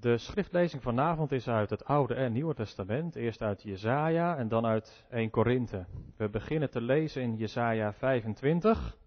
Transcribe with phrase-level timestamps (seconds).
[0.00, 3.16] De schriftlezing vanavond is uit het Oude en Nieuwe Testament.
[3.16, 5.86] Eerst uit Jesaja en dan uit 1 Korinthe.
[6.16, 8.98] We beginnen te lezen in Jesaja 25,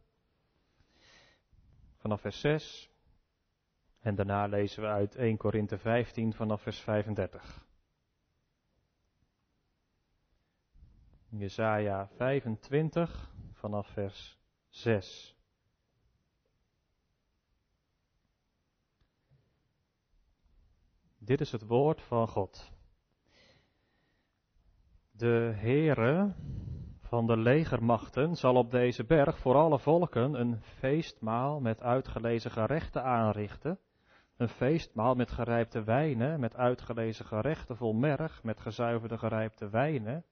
[1.97, 2.91] vanaf vers 6.
[3.99, 7.65] En daarna lezen we uit 1 Korinthe 15 vanaf vers 35.
[11.29, 14.39] Jesaja 25 vanaf vers
[14.69, 15.40] 6.
[21.23, 22.71] Dit is het woord van God.
[25.11, 26.33] De Heere
[26.99, 33.03] van de legermachten zal op deze berg voor alle volken een feestmaal met uitgelezen gerechten
[33.03, 33.79] aanrichten.
[34.37, 40.25] Een feestmaal met gerijpte wijnen, met uitgelezen gerechten vol merg, met gezuiverde gerijpte wijnen.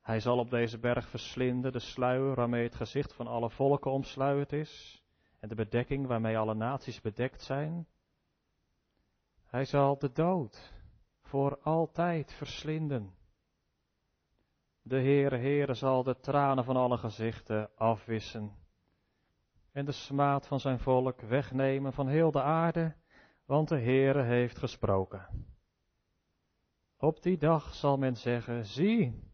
[0.00, 4.52] Hij zal op deze berg verslinden de sluier waarmee het gezicht van alle volken omsluierd
[4.52, 5.02] is,
[5.40, 7.86] en de bedekking waarmee alle naties bedekt zijn.
[9.52, 10.72] Hij zal de dood
[11.22, 13.14] voor altijd verslinden.
[14.82, 18.52] De Heere, Heere zal de tranen van alle gezichten afwissen
[19.72, 22.94] en de smaad van zijn volk wegnemen van heel de aarde,
[23.46, 25.46] want de Heere heeft gesproken.
[26.98, 29.30] Op die dag zal men zeggen, zie,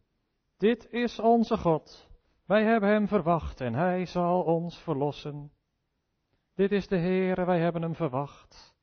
[0.57, 2.09] dit is onze God.
[2.45, 5.53] Wij hebben hem verwacht en hij zal ons verlossen.
[6.55, 8.77] Dit is de Heere, wij hebben hem verwacht.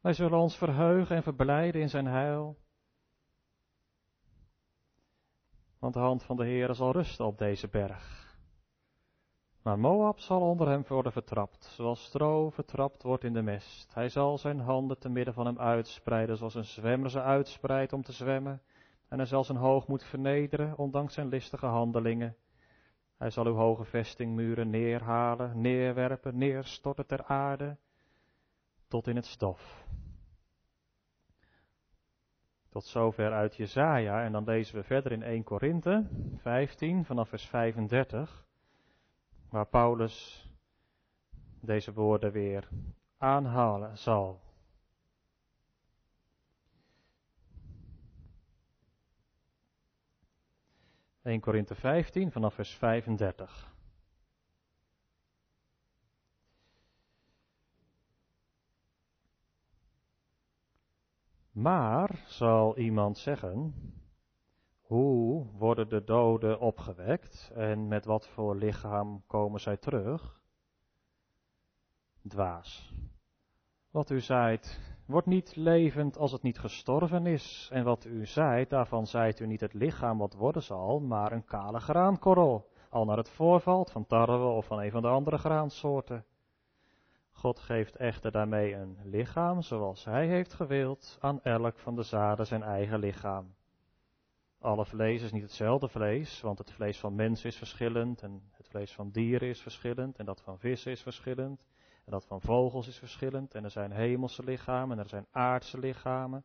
[0.00, 2.56] Wij zullen ons verheugen en verblijden in zijn heil.
[5.78, 8.36] Want de hand van de Heere zal rusten op deze berg.
[9.62, 13.94] Maar Moab zal onder hem worden vertrapt, zoals stro vertrapt wordt in de mest.
[13.94, 18.02] Hij zal zijn handen te midden van hem uitspreiden, zoals een zwemmer ze uitspreidt om
[18.02, 18.62] te zwemmen.
[19.08, 22.36] En hij zal zijn hoogmoed vernederen, ondanks zijn listige handelingen.
[23.16, 27.76] Hij zal uw hoge vestingmuren neerhalen, neerwerpen, neerstorten ter aarde,
[28.88, 29.86] tot in het stof.
[32.68, 36.06] Tot zover uit Jezaja en dan lezen we verder in 1 Korinthe
[36.36, 38.46] 15 vanaf vers 35,
[39.50, 40.46] waar Paulus
[41.60, 42.68] deze woorden weer
[43.18, 44.40] aanhalen zal.
[51.22, 53.76] 1 Korinthe 15 vanaf vers 35.
[61.58, 63.74] Maar, zal iemand zeggen,
[64.80, 70.40] hoe worden de doden opgewekt en met wat voor lichaam komen zij terug?
[72.28, 72.94] Dwaas.
[73.90, 77.68] Wat u zaait, wordt niet levend als het niet gestorven is.
[77.72, 81.44] En wat u zaait, daarvan zaait u niet het lichaam wat worden zal, maar een
[81.44, 86.24] kale graankorrel, al naar het voorvalt van tarwe of van een van de andere graansoorten.
[87.38, 92.46] God geeft echter daarmee een lichaam, zoals Hij heeft gewild, aan elk van de zaden
[92.46, 93.54] zijn eigen lichaam.
[94.60, 98.68] Alle vlees is niet hetzelfde vlees, want het vlees van mensen is verschillend en het
[98.68, 101.66] vlees van dieren is verschillend en dat van vissen is verschillend
[102.04, 105.78] en dat van vogels is verschillend en er zijn hemelse lichamen en er zijn aardse
[105.78, 106.44] lichamen.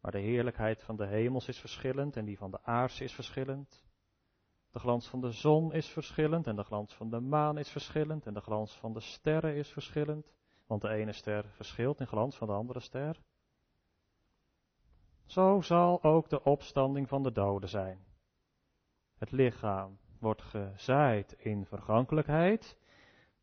[0.00, 3.84] Maar de heerlijkheid van de hemels is verschillend en die van de aardse is verschillend.
[4.74, 8.26] De glans van de zon is verschillend en de glans van de maan is verschillend
[8.26, 10.32] en de glans van de sterren is verschillend,
[10.66, 13.20] want de ene ster verschilt in glans van de andere ster.
[15.26, 18.04] Zo zal ook de opstanding van de doden zijn.
[19.18, 22.78] Het lichaam wordt gezaaid in vergankelijkheid,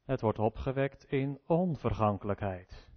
[0.03, 2.89] het wordt opgewekt in onvergankelijkheid.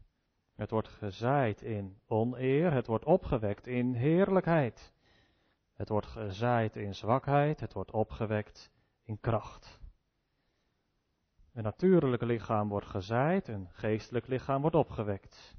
[0.54, 4.93] Het wordt gezaaid in oneer, het wordt opgewekt in heerlijkheid.
[5.74, 8.70] Het wordt gezaaid in zwakheid, het wordt opgewekt
[9.02, 9.80] in kracht.
[11.52, 15.56] Een natuurlijk lichaam wordt gezaaid, een geestelijk lichaam wordt opgewekt.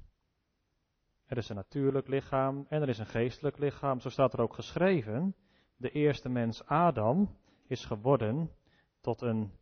[1.26, 4.54] Er is een natuurlijk lichaam en er is een geestelijk lichaam, zo staat er ook
[4.54, 5.34] geschreven.
[5.76, 8.50] De eerste mens Adam is geworden
[9.00, 9.52] tot een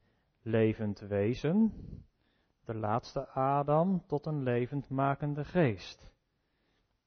[0.43, 1.73] levend wezen,
[2.65, 6.14] de laatste Adam tot een levendmakende geest.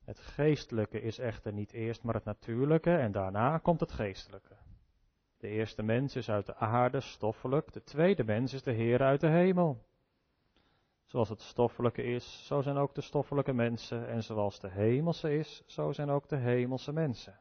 [0.08, 4.56] Het geestelijke is echter niet eerst maar het natuurlijke en daarna komt het geestelijke.
[5.38, 9.20] De eerste mens is uit de aarde, stoffelijk, de tweede mens is de Heer uit
[9.20, 9.86] de hemel.
[11.06, 15.64] Zoals het stoffelijke is, zo zijn ook de stoffelijke mensen, en zoals de hemelse is,
[15.66, 17.40] zo zijn ook de hemelse mensen.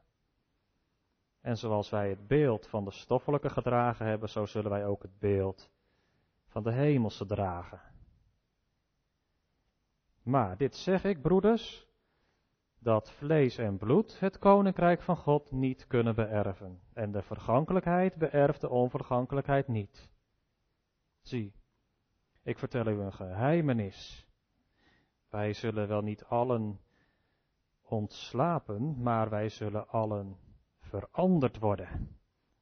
[1.41, 5.19] En zoals wij het beeld van de stoffelijke gedragen hebben, zo zullen wij ook het
[5.19, 5.69] beeld
[6.45, 7.81] van de hemelse dragen.
[10.23, 11.86] Maar dit zeg ik, broeders,
[12.87, 16.79] dat vlees en bloed het koninkrijk van God niet kunnen beërven.
[16.93, 20.09] En de vergankelijkheid beërft de onvergankelijkheid niet.
[21.21, 21.53] Zie,
[22.43, 24.27] ik vertel u een geheimenis.
[25.29, 26.79] Wij zullen wel niet allen
[27.81, 30.37] ontslapen, maar wij zullen allen
[30.79, 32.17] veranderd worden.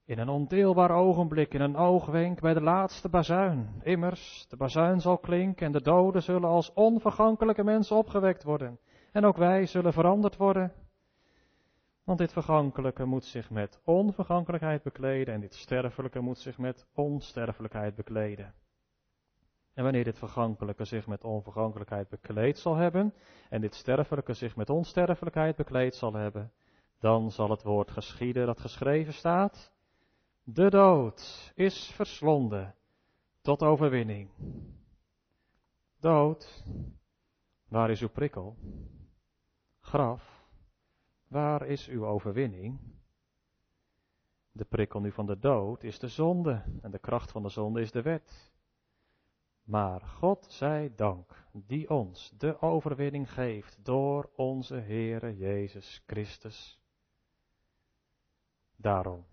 [0.06, 3.82] In een ondeelbaar ogenblik, in een oogwenk bij de laatste bazuin.
[3.84, 8.80] Immers, de bazuin zal klinken en de doden zullen als onvergankelijke mensen opgewekt worden.
[9.16, 10.74] En ook wij zullen veranderd worden.
[12.04, 17.96] Want dit vergankelijke moet zich met onvergankelijkheid bekleden en dit sterfelijke moet zich met onsterfelijkheid
[17.96, 18.54] bekleden.
[19.74, 23.14] En wanneer dit vergankelijke zich met onvergankelijkheid bekleed zal hebben
[23.50, 26.52] en dit sterfelijke zich met onsterfelijkheid bekleed zal hebben,
[27.00, 29.74] dan zal het woord geschieden dat geschreven staat.
[30.44, 32.76] De dood is verslonden
[33.42, 34.30] tot overwinning.
[36.00, 36.66] Dood,
[37.68, 38.58] waar is uw prikkel?
[39.96, 40.48] Graf,
[41.28, 42.80] waar is uw overwinning?
[44.52, 47.82] De prikkel nu van de dood is de zonde en de kracht van de zonde
[47.82, 48.54] is de wet.
[49.64, 56.80] Maar God zij dank, die ons de overwinning geeft door onze Heere Jezus Christus.
[58.76, 59.26] Daarom,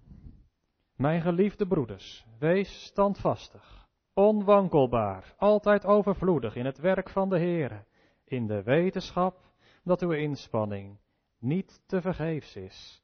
[0.96, 7.84] mijn geliefde broeders, wees standvastig, onwankelbaar, altijd overvloedig in het werk van de Heere,
[8.24, 9.51] in de wetenschap
[9.82, 10.98] dat uw inspanning
[11.38, 13.02] niet te vergeefs is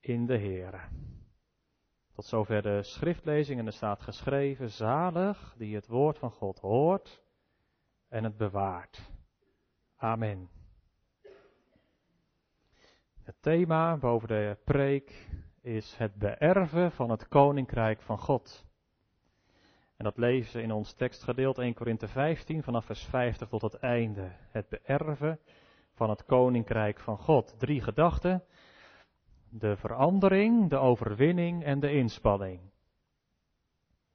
[0.00, 0.80] in de Heere.
[2.12, 7.22] Tot zover de schriftlezing en er staat geschreven, zalig die het woord van God hoort
[8.08, 9.10] en het bewaart.
[9.96, 10.50] Amen.
[13.22, 15.28] Het thema boven de preek
[15.60, 18.66] is het beërven van het koninkrijk van God.
[19.96, 23.74] En dat lezen we in ons tekstgedeelte 1 Korinthe 15 vanaf vers 50 tot het
[23.74, 24.32] einde.
[24.50, 25.40] Het beërven
[26.00, 27.54] van het koninkrijk van God.
[27.58, 28.44] Drie gedachten
[29.48, 32.60] de verandering, de overwinning en de inspanning.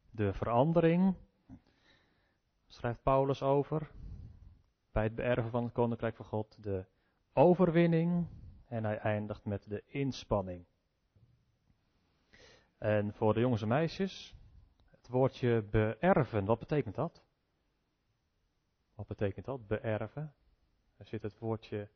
[0.10, 1.16] De verandering,
[2.68, 3.92] schrijft Paulus over,
[4.92, 6.86] bij het beërven van het Koninkrijk van God, de
[7.34, 8.28] overwinning
[8.68, 10.66] en hij eindigt met de inspanning.
[12.78, 14.36] En voor de jongens en meisjes,
[14.92, 17.24] het woordje beërven, wat betekent dat?
[18.96, 20.34] Wat betekent dat, beërven?
[20.98, 21.90] Er zit het woordje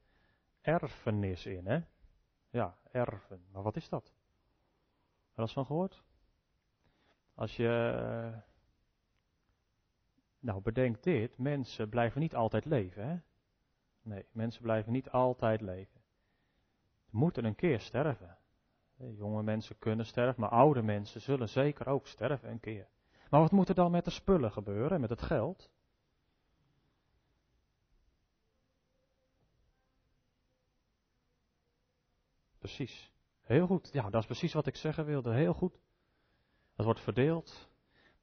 [0.62, 1.80] erfenis in, hè?
[2.50, 3.46] Ja, erven.
[3.52, 4.14] Maar wat is dat?
[5.34, 6.04] Wel eens van gehoord?
[7.34, 7.94] Als je.
[7.96, 8.38] Eh,
[10.40, 13.18] nou, bedenk dit: mensen blijven niet altijd leven, hè?
[14.02, 16.02] Nee, mensen blijven niet altijd leven.
[17.04, 18.38] Ze moeten een keer sterven.
[18.96, 22.88] Jonge mensen kunnen sterven, maar oude mensen zullen zeker ook sterven een keer.
[23.30, 25.70] Maar wat moet er dan met de spullen gebeuren, met het geld?
[32.76, 33.12] Precies.
[33.42, 33.90] Heel goed.
[33.92, 35.34] Ja, dat is precies wat ik zeggen wilde.
[35.34, 35.80] Heel goed.
[36.76, 37.70] Dat wordt verdeeld.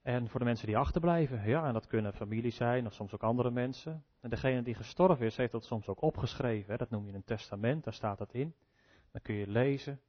[0.03, 3.23] En voor de mensen die achterblijven, ja, en dat kunnen families zijn of soms ook
[3.23, 4.05] andere mensen.
[4.21, 6.71] En degene die gestorven is, heeft dat soms ook opgeschreven.
[6.71, 6.77] Hè?
[6.77, 8.55] Dat noem je een testament, daar staat dat in.
[9.11, 10.01] Dan kun je lezen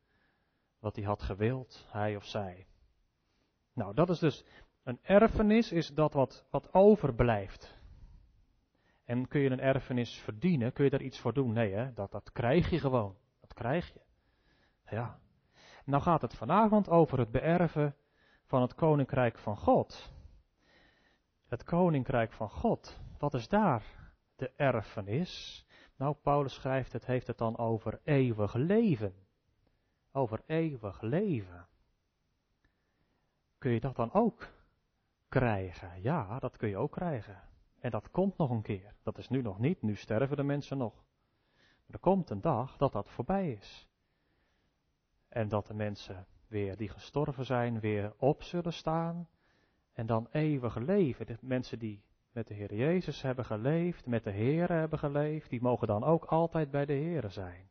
[0.80, 2.68] wat hij had gewild, hij of zij.
[3.74, 4.45] Nou, dat is dus
[4.84, 7.80] een erfenis, is dat wat, wat overblijft.
[9.06, 10.74] En kun je een erfenis verdienen?
[10.74, 11.54] Kun je daar iets voor doen?
[11.54, 11.94] Nee, hè?
[11.94, 13.16] Dat, dat krijg je gewoon.
[13.39, 14.06] Dat krijg je.
[14.89, 15.19] Ja.
[15.86, 17.95] Nou gaat het vanavond over het beërven
[18.45, 20.13] van het koninkrijk van God.
[21.48, 23.84] Het koninkrijk van God, wat is daar
[24.36, 25.66] de erfenis?
[25.95, 29.13] Nou, Paulus schrijft het, heeft het dan over eeuwig leven.
[30.12, 31.67] Over eeuwig leven.
[33.58, 34.48] Kun je dat dan ook
[35.29, 36.01] krijgen?
[36.01, 37.41] Ja, dat kun je ook krijgen.
[37.79, 38.96] En dat komt nog een keer.
[39.03, 40.94] Dat is nu nog niet, nu sterven de mensen nog.
[41.56, 43.88] Maar er komt een dag dat dat voorbij is.
[45.29, 49.27] En dat de mensen weer die gestorven zijn, weer op zullen staan.
[49.93, 51.25] En dan eeuwig leven.
[51.25, 55.62] De mensen die met de Heer Jezus hebben geleefd, met de Heer hebben geleefd, die
[55.62, 57.69] mogen dan ook altijd bij de Heer zijn.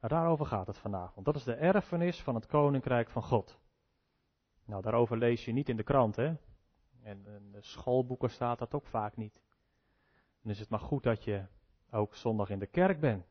[0.00, 1.26] Nou, daarover gaat het vanavond.
[1.26, 3.60] Dat is de erfenis van het Koninkrijk van God.
[4.64, 6.34] Nou, daarover lees je niet in de krant, hè?
[7.02, 9.40] En in de schoolboeken staat dat ook vaak niet.
[10.42, 11.46] Dan is het maar goed dat je
[11.90, 13.29] ook zondag in de kerk bent.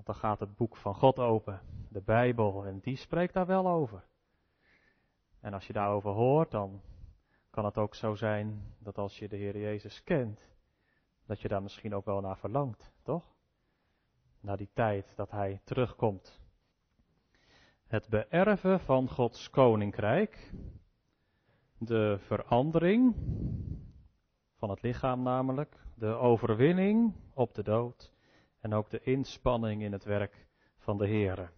[0.00, 3.68] Want dan gaat het boek van God open, de Bijbel, en die spreekt daar wel
[3.68, 4.04] over.
[5.40, 6.80] En als je daarover hoort, dan
[7.50, 10.48] kan het ook zo zijn dat als je de Heer Jezus kent,
[11.26, 13.24] dat je daar misschien ook wel naar verlangt, toch?
[14.40, 16.40] Naar die tijd dat Hij terugkomt.
[17.86, 20.52] Het beërven van Gods koninkrijk,
[21.78, 23.14] de verandering
[24.56, 28.18] van het lichaam namelijk, de overwinning op de dood
[28.60, 30.46] en ook de inspanning in het werk
[30.78, 31.52] van de Heer.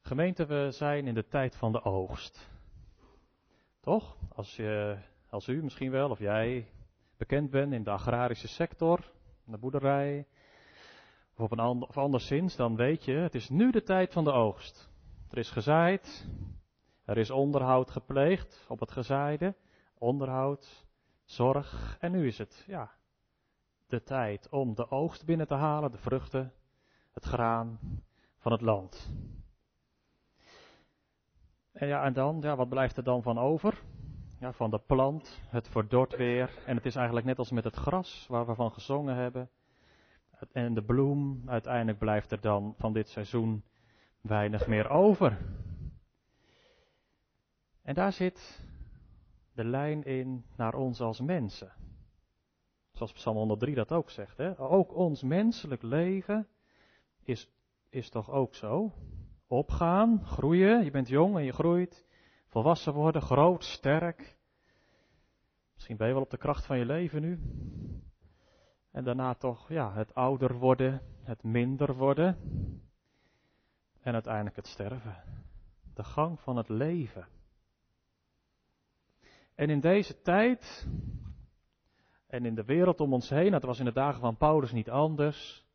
[0.00, 2.50] Gemeente, we zijn in de tijd van de oogst.
[3.80, 4.16] Toch?
[4.34, 4.98] Als je
[5.30, 6.66] als u misschien wel, of jij
[7.16, 9.12] bekend bent in de agrarische sector,
[9.44, 10.26] de boerderij,
[11.36, 14.32] of, op een of anderszins, dan weet je, het is nu de tijd van de
[14.32, 14.90] oogst.
[15.30, 16.28] Er is gezaaid,
[17.04, 19.54] er is onderhoud gepleegd op het gezaaide,
[19.98, 20.85] onderhoud,
[21.26, 22.90] zorg, en nu is het, ja,
[23.86, 26.52] de tijd om de oogst binnen te halen, de vruchten,
[27.12, 27.78] het graan
[28.38, 29.10] van het land.
[31.72, 33.82] En ja, en dan, ja, wat blijft er dan van over?
[34.40, 36.50] Ja, van de plant, het verdort weer.
[36.66, 39.50] En het is eigenlijk net als met het gras waar we van gezongen hebben.
[40.52, 43.64] En de bloem, uiteindelijk blijft er dan van dit seizoen
[44.20, 45.38] weinig meer over.
[47.82, 48.64] En daar zit
[49.56, 51.72] de lijn in naar ons als mensen.
[52.92, 54.36] Zoals Psalm 103 dat ook zegt.
[54.36, 54.60] Hè?
[54.60, 56.48] Ook ons menselijk leven
[57.22, 57.50] is,
[57.88, 58.92] is toch ook zo.
[59.46, 62.06] Opgaan, groeien, je bent jong en je groeit.
[62.46, 64.36] Volwassen worden, groot, sterk.
[65.74, 67.40] Misschien ben je wel op de kracht van je leven nu.
[68.90, 72.38] En daarna toch ja, het ouder worden, het minder worden.
[74.00, 75.22] En uiteindelijk het sterven.
[75.94, 77.26] De gang van het leven.
[79.56, 80.86] En in deze tijd,
[82.26, 84.90] en in de wereld om ons heen, dat was in de dagen van Paulus niet
[84.90, 85.66] anders,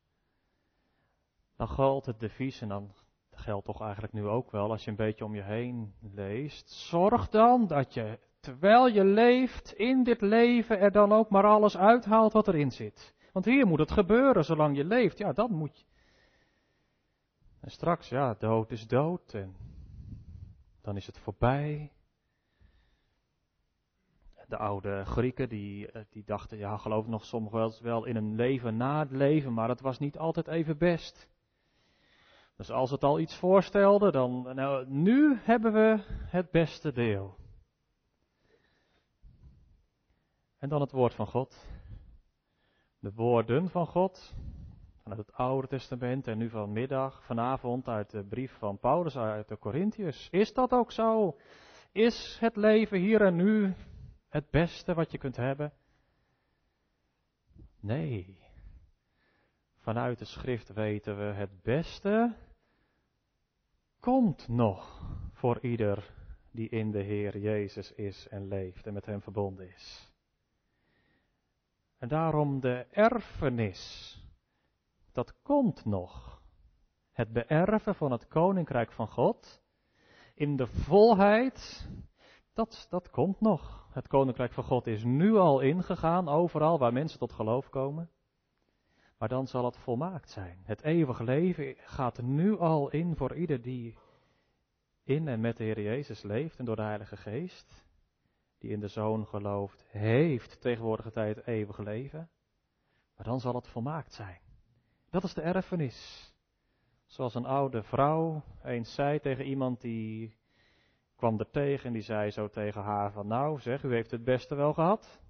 [1.55, 2.93] dan geldt het devies, en dan
[3.31, 7.29] geldt toch eigenlijk nu ook wel, als je een beetje om je heen leest, zorg
[7.29, 12.33] dan dat je, terwijl je leeft, in dit leven er dan ook maar alles uithaalt
[12.33, 13.15] wat erin zit.
[13.33, 15.85] Want hier moet het gebeuren, zolang je leeft, ja, dat moet je.
[17.59, 19.55] En straks, ja, dood is dood en
[20.81, 21.91] dan is het voorbij
[24.51, 28.77] de oude Grieken, die, eh, die dachten, ja, geloof nog wel, wel in een leven
[28.77, 31.29] na het leven, maar het was niet altijd even best.
[32.57, 37.35] Dus als het al iets voorstelde, dan, nou, nu hebben we het beste deel.
[40.57, 41.69] En dan het woord van God.
[42.99, 44.35] De woorden van God,
[45.01, 49.57] vanuit het Oude Testament en nu vanmiddag, vanavond uit de brief van Paulus uit de
[49.57, 50.29] Corinthiërs.
[50.29, 51.37] Is dat ook zo?
[51.91, 53.73] Is het leven hier en nu
[54.31, 55.73] het beste wat je kunt hebben?
[57.79, 58.39] Nee.
[59.75, 62.35] Vanuit de schrift weten we het beste
[63.99, 65.01] komt nog
[65.33, 66.13] voor ieder
[66.51, 70.13] die in de Heer Jezus is en leeft en met hem verbonden is.
[71.97, 74.15] En daarom de erfenis,
[75.11, 76.41] dat komt nog.
[77.11, 79.61] Het beërven van het koninkrijk van God
[80.35, 81.89] in de volheid,
[82.53, 83.87] dat, dat komt nog.
[83.91, 88.09] Het koninkrijk van God is nu al ingegaan, overal waar mensen tot geloof komen.
[89.17, 90.61] Maar dan zal het volmaakt zijn.
[90.63, 93.97] Het eeuwige leven gaat nu al in voor ieder die
[95.03, 97.85] in en met de Heer Jezus leeft en door de Heilige Geest,
[98.57, 102.29] die in de Zoon gelooft, heeft tegenwoordige tijd eeuwig leven.
[103.15, 104.39] Maar dan zal het volmaakt zijn.
[105.09, 106.31] Dat is de erfenis.
[107.05, 110.37] Zoals een oude vrouw eens zei tegen iemand die
[111.21, 114.23] kwam er tegen en die zei zo tegen haar van nou zeg, u heeft het
[114.23, 115.21] beste wel gehad.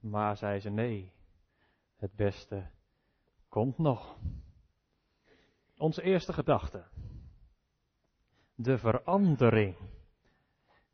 [0.00, 1.12] Maar zei ze nee,
[1.96, 2.70] het beste
[3.48, 4.16] komt nog.
[5.76, 6.84] Onze eerste gedachte.
[8.54, 9.76] De verandering.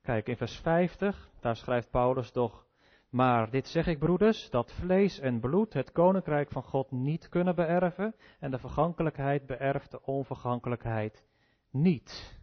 [0.02, 2.66] Kijk, in vers 50, daar schrijft Paulus toch,
[3.08, 7.54] maar dit zeg ik broeders, dat vlees en bloed het koninkrijk van God niet kunnen
[7.54, 11.24] beërven en de vergankelijkheid beërft de onvergankelijkheid
[11.70, 12.42] niet.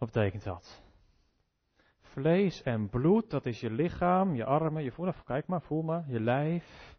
[0.00, 0.82] Wat betekent dat?
[2.00, 6.04] Vlees en bloed, dat is je lichaam, je armen, je voeten, kijk maar, voel maar,
[6.08, 6.98] je lijf.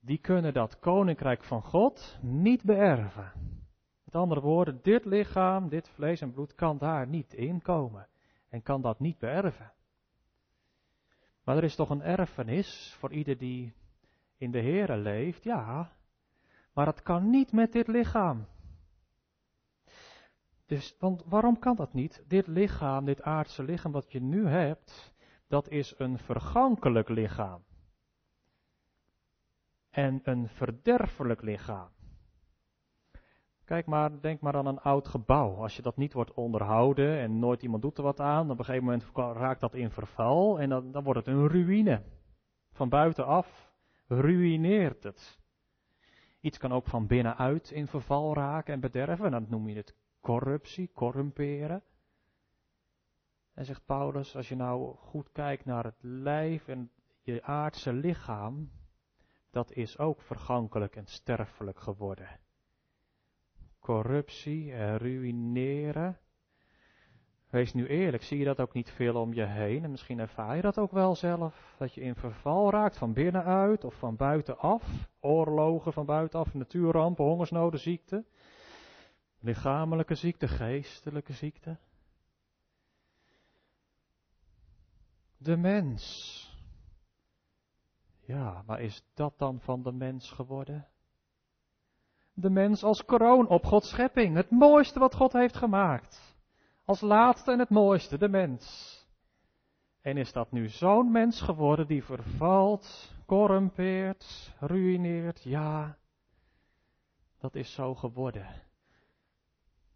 [0.00, 3.32] Die kunnen dat koninkrijk van God niet beërven.
[4.04, 8.08] Met andere woorden, dit lichaam, dit vlees en bloed kan daar niet inkomen
[8.48, 9.72] en kan dat niet beërven.
[11.44, 13.72] Maar er is toch een erfenis voor ieder die
[14.36, 15.92] in de Here leeft, ja,
[16.72, 18.46] maar het kan niet met dit lichaam.
[20.70, 22.24] Dus, want waarom kan dat niet?
[22.26, 25.14] Dit lichaam, dit aardse lichaam wat je nu hebt,
[25.48, 27.64] dat is een vergankelijk lichaam.
[29.90, 31.88] En een verderfelijk lichaam.
[33.64, 35.54] Kijk maar, denk maar aan een oud gebouw.
[35.54, 38.64] Als je dat niet wordt onderhouden en nooit iemand doet er wat aan, op een
[38.64, 42.02] gegeven moment raakt dat in verval en dan, dan wordt het een ruïne.
[42.72, 43.72] Van buitenaf
[44.06, 45.40] ruïneert het.
[46.40, 49.94] Iets kan ook van binnenuit in verval raken en bederven, en dan noem je het
[50.20, 51.82] corruptie, corrumperen.
[53.54, 56.90] En zegt Paulus, als je nou goed kijkt naar het lijf en
[57.22, 58.70] je aardse lichaam,
[59.50, 62.40] dat is ook vergankelijk en sterfelijk geworden.
[63.78, 66.18] Corruptie en ruïneren,
[67.50, 69.84] Wees nu eerlijk, zie je dat ook niet veel om je heen?
[69.84, 73.84] En misschien ervaar je dat ook wel zelf, dat je in verval raakt van binnenuit
[73.84, 75.10] of van buitenaf.
[75.20, 78.24] Oorlogen van buitenaf, natuurrampen, hongersnoden, ziekte.
[79.40, 81.78] Lichamelijke ziekte, geestelijke ziekte.
[85.36, 86.36] De mens.
[88.20, 90.88] Ja, maar is dat dan van de mens geworden?
[92.32, 96.36] De mens als kroon op Gods schepping, het mooiste wat God heeft gemaakt.
[96.84, 98.96] Als laatste en het mooiste, de mens.
[100.00, 105.42] En is dat nu zo'n mens geworden die vervalt, corrumpeert, ruïneert?
[105.42, 105.98] Ja,
[107.38, 108.46] dat is zo geworden.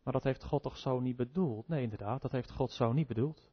[0.04, 1.68] Maar dat heeft God toch zo niet bedoeld?
[1.68, 3.48] Nee, inderdaad, dat heeft God zo niet bedoeld.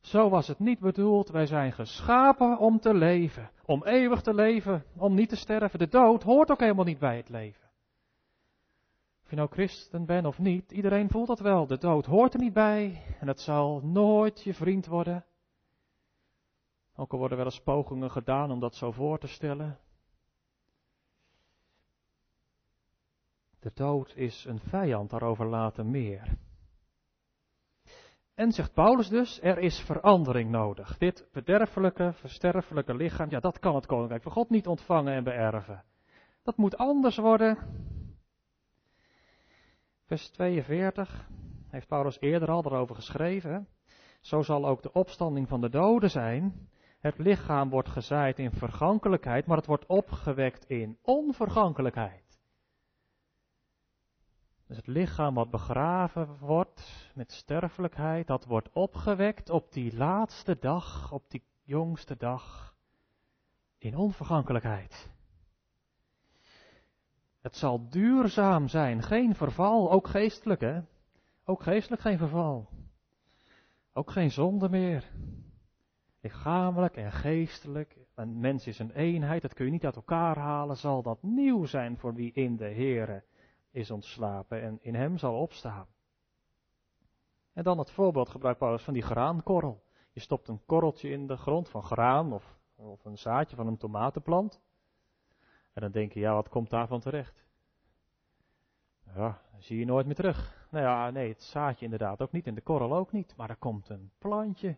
[0.00, 1.28] Zo was het niet bedoeld.
[1.28, 5.78] Wij zijn geschapen om te leven, om eeuwig te leven, om niet te sterven.
[5.78, 7.68] De dood hoort ook helemaal niet bij het leven.
[9.22, 11.66] Of je nou christen bent of niet, iedereen voelt dat wel.
[11.66, 15.24] De dood hoort er niet bij en het zal nooit je vriend worden.
[16.96, 19.78] Ook al worden wel eens pogingen gedaan om dat zo voor te stellen.
[23.60, 26.38] De dood is een vijand, daarover later meer.
[28.34, 30.98] En zegt Paulus dus, er is verandering nodig.
[30.98, 35.84] Dit verderfelijke, versterfelijke lichaam, ja dat kan het koninkrijk van God niet ontvangen en beërven.
[36.42, 37.58] Dat moet anders worden.
[40.06, 41.28] Vers 42
[41.68, 43.68] heeft Paulus eerder al erover geschreven.
[44.20, 46.68] Zo zal ook de opstanding van de doden zijn.
[46.98, 52.27] Het lichaam wordt gezaaid in vergankelijkheid, maar het wordt opgewekt in onvergankelijkheid.
[54.68, 61.12] Dus het lichaam wat begraven wordt met sterfelijkheid, dat wordt opgewekt op die laatste dag,
[61.12, 62.74] op die jongste dag,
[63.78, 65.10] in onvergankelijkheid.
[67.40, 70.80] Het zal duurzaam zijn, geen verval, ook geestelijk hè.
[71.44, 72.68] Ook geestelijk geen verval.
[73.92, 75.04] Ook geen zonde meer.
[76.20, 77.96] Lichamelijk en geestelijk.
[78.14, 80.76] Een mens is een eenheid, dat kun je niet uit elkaar halen.
[80.76, 83.22] Zal dat nieuw zijn voor wie in de Heere
[83.78, 85.86] is ontslapen en in hem zal opstaan.
[87.52, 89.84] En dan het voorbeeld gebruikt Paulus van die graankorrel.
[90.12, 93.76] Je stopt een korreltje in de grond van graan of, of een zaadje van een
[93.76, 94.60] tomatenplant.
[95.72, 97.46] En dan denk je, ja, wat komt daarvan terecht?
[99.14, 100.66] Ja, zie je nooit meer terug.
[100.70, 103.36] Nou ja, nee, het zaadje inderdaad ook niet en de korrel ook niet.
[103.36, 104.76] Maar er komt een plantje.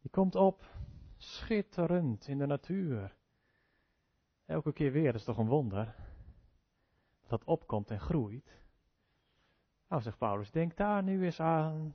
[0.00, 0.64] Die komt op,
[1.16, 3.16] schitterend in de natuur.
[4.46, 5.94] Elke keer weer, is toch een wonder.
[7.28, 8.62] Dat opkomt en groeit.
[9.88, 11.94] Nou, zegt Paulus, denk daar nu eens aan.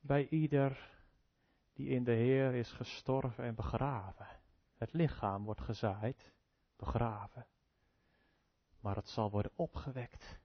[0.00, 0.94] Bij ieder
[1.72, 4.26] die in de Heer is gestorven en begraven.
[4.74, 6.32] Het lichaam wordt gezaaid,
[6.76, 7.46] begraven.
[8.80, 10.38] Maar het zal worden opgewekt.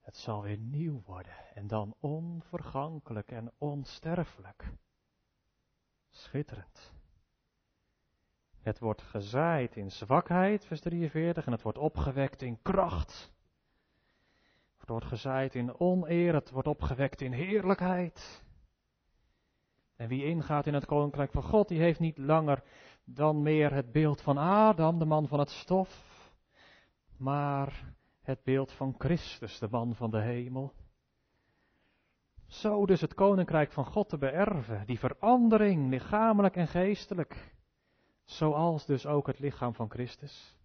[0.00, 4.72] Het zal weer nieuw worden en dan onvergankelijk en onsterfelijk.
[6.08, 6.97] Schitterend.
[8.62, 13.32] Het wordt gezaaid in zwakheid, vers 43, en het wordt opgewekt in kracht.
[14.78, 18.44] Het wordt gezaaid in oneer, het wordt opgewekt in heerlijkheid.
[19.96, 22.62] En wie ingaat in het koninkrijk van God, die heeft niet langer
[23.04, 26.32] dan meer het beeld van Adam, de man van het stof,
[27.16, 30.72] maar het beeld van Christus, de man van de hemel.
[32.46, 37.57] Zo dus het koninkrijk van God te beërven, die verandering, lichamelijk en geestelijk,
[38.28, 40.56] zoals dus ook het lichaam van Christus,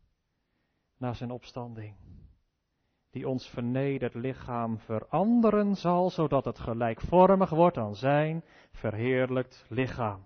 [0.97, 1.95] na zijn opstanding,
[3.10, 10.26] die ons vernederd lichaam veranderen zal, zodat het gelijkvormig wordt aan zijn verheerlijkt lichaam.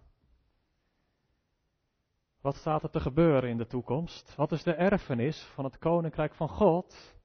[2.41, 4.35] Wat staat er te gebeuren in de toekomst?
[4.35, 7.15] Wat is de erfenis van het koninkrijk van God?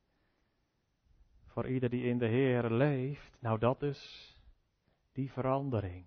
[1.47, 3.37] Voor ieder die in de Heer leeft.
[3.41, 4.33] Nou, dat is
[5.13, 6.07] die verandering.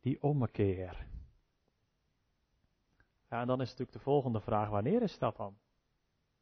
[0.00, 1.06] Die ommekeer.
[3.30, 5.56] Ja, en dan is natuurlijk de volgende vraag: wanneer is dat dan?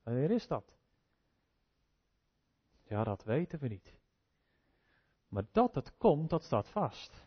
[0.03, 0.77] Wanneer is dat?
[2.85, 3.97] Ja, dat weten we niet.
[5.29, 7.27] Maar dat het komt, dat staat vast.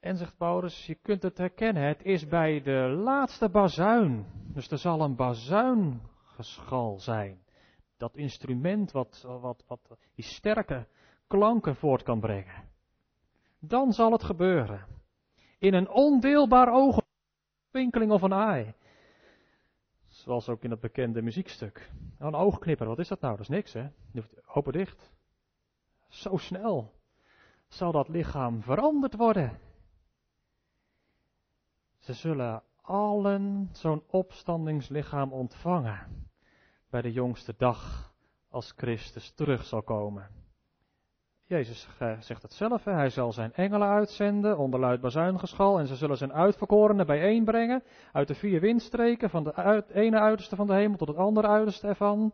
[0.00, 4.26] En zegt Paulus, je kunt het herkennen, het is bij de laatste bazuin.
[4.52, 7.42] Dus er zal een bazuingeschal zijn.
[7.96, 10.88] Dat instrument wat, wat, wat die sterke
[11.26, 12.68] klanken voort kan brengen.
[13.58, 14.86] Dan zal het gebeuren.
[15.58, 17.00] In een ondeelbaar oog,
[17.70, 18.74] winkeling of een aai.
[20.06, 21.90] Zoals ook in het bekende muziekstuk.
[22.18, 23.32] Een oogknipper, wat is dat nou?
[23.32, 23.88] Dat is niks, hè?
[24.46, 25.12] Open dicht.
[26.08, 26.92] Zo snel
[27.68, 29.58] zal dat lichaam veranderd worden.
[31.98, 36.28] Ze zullen allen zo'n opstandingslichaam ontvangen
[36.88, 38.12] bij de jongste dag
[38.48, 40.39] als Christus terug zal komen.
[41.50, 46.16] Jezus zegt het zelf, hij zal zijn engelen uitzenden onder luid bazuingeschal en ze zullen
[46.16, 47.82] zijn uitverkorenen bijeenbrengen
[48.12, 51.86] uit de vier windstreken van de ene uiterste van de hemel tot het andere uiterste
[51.86, 52.32] ervan.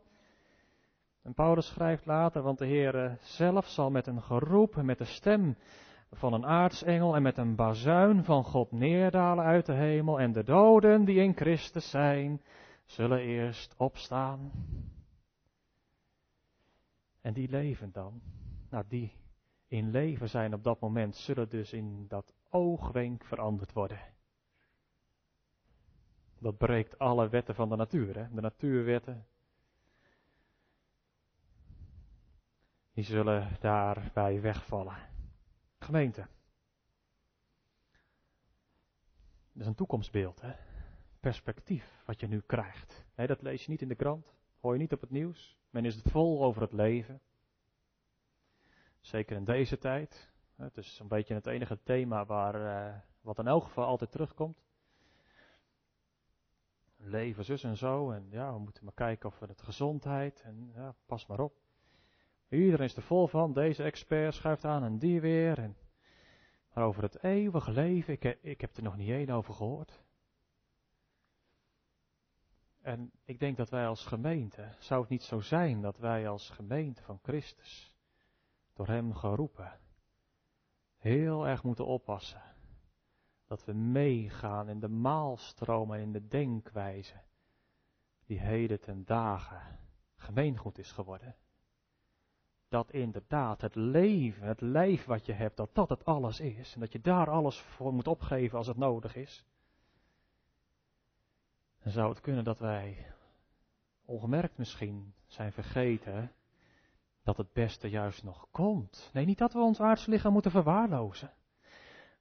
[1.22, 5.56] En Paulus schrijft later, want de Heer zelf zal met een geroep, met de stem
[6.12, 10.44] van een aartsengel en met een bazuin van God neerdalen uit de hemel en de
[10.44, 12.42] doden die in Christus zijn,
[12.84, 14.50] zullen eerst opstaan.
[17.20, 18.20] En die leven dan
[18.70, 19.12] nou, die
[19.66, 24.00] in leven zijn op dat moment, zullen dus in dat oogwenk veranderd worden.
[26.38, 28.34] Dat breekt alle wetten van de natuur, hè?
[28.34, 29.26] de natuurwetten.
[32.92, 34.96] Die zullen daarbij wegvallen.
[35.78, 36.26] Gemeente.
[39.52, 40.52] Dat is een toekomstbeeld, hè?
[41.20, 43.04] perspectief wat je nu krijgt.
[43.14, 45.56] Dat lees je niet in de krant, hoor je niet op het nieuws.
[45.70, 47.20] Men is het vol over het leven.
[49.16, 50.30] Zeker in deze tijd.
[50.56, 54.64] Het is een beetje het enige thema waar, uh, wat in elk geval altijd terugkomt.
[56.96, 58.10] Leven, zus en zo.
[58.10, 60.42] En ja, we moeten maar kijken of we het gezondheid.
[60.42, 61.54] En ja, pas maar op.
[62.48, 63.52] Iedereen is er vol van.
[63.52, 65.58] Deze expert schuift aan en die weer.
[65.58, 65.76] En,
[66.72, 70.04] maar over het eeuwige leven, ik, ik heb er nog niet één over gehoord.
[72.80, 76.50] En ik denk dat wij als gemeente, zou het niet zo zijn dat wij als
[76.50, 77.95] gemeente van Christus
[78.76, 79.78] door Hem geroepen,
[80.96, 82.42] heel erg moeten oppassen.
[83.46, 87.20] Dat we meegaan in de maalstroom en in de denkwijze
[88.26, 89.78] die heden ten dagen
[90.16, 91.36] gemeengoed is geworden.
[92.68, 96.74] Dat inderdaad het leven, het lijf wat je hebt, dat dat het alles is.
[96.74, 99.44] En dat je daar alles voor moet opgeven als het nodig is.
[101.82, 103.12] Dan zou het kunnen dat wij,
[104.04, 106.32] ongemerkt misschien, zijn vergeten
[107.26, 109.10] dat het beste juist nog komt.
[109.12, 111.32] Nee, niet dat we ons aardse lichaam moeten verwaarlozen.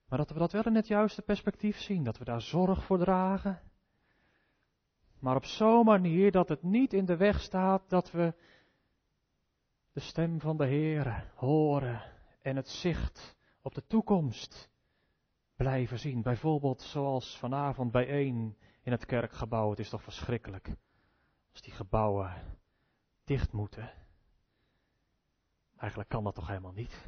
[0.08, 2.04] Maar dat we dat wel in het juiste perspectief zien.
[2.04, 3.60] Dat we daar zorg voor dragen.
[5.18, 8.34] Maar op zo'n manier dat het niet in de weg staat dat we
[9.92, 12.02] de stem van de Heer horen
[12.42, 14.70] en het zicht op de toekomst
[15.56, 16.22] blijven zien.
[16.22, 19.70] Bijvoorbeeld zoals vanavond bijeen in het kerkgebouw.
[19.70, 20.72] Het is toch verschrikkelijk
[21.52, 22.32] als die gebouwen
[23.24, 24.05] dicht moeten.
[25.76, 27.06] Eigenlijk kan dat toch helemaal niet?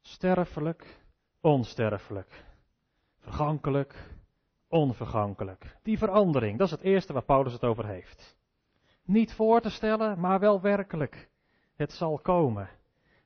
[0.00, 1.00] Sterfelijk,
[1.40, 2.44] onsterfelijk.
[3.18, 4.14] Vergankelijk,
[4.68, 5.76] onvergankelijk.
[5.82, 8.36] Die verandering, dat is het eerste waar Paulus het over heeft.
[9.04, 11.30] Niet voor te stellen, maar wel werkelijk.
[11.74, 12.68] Het zal komen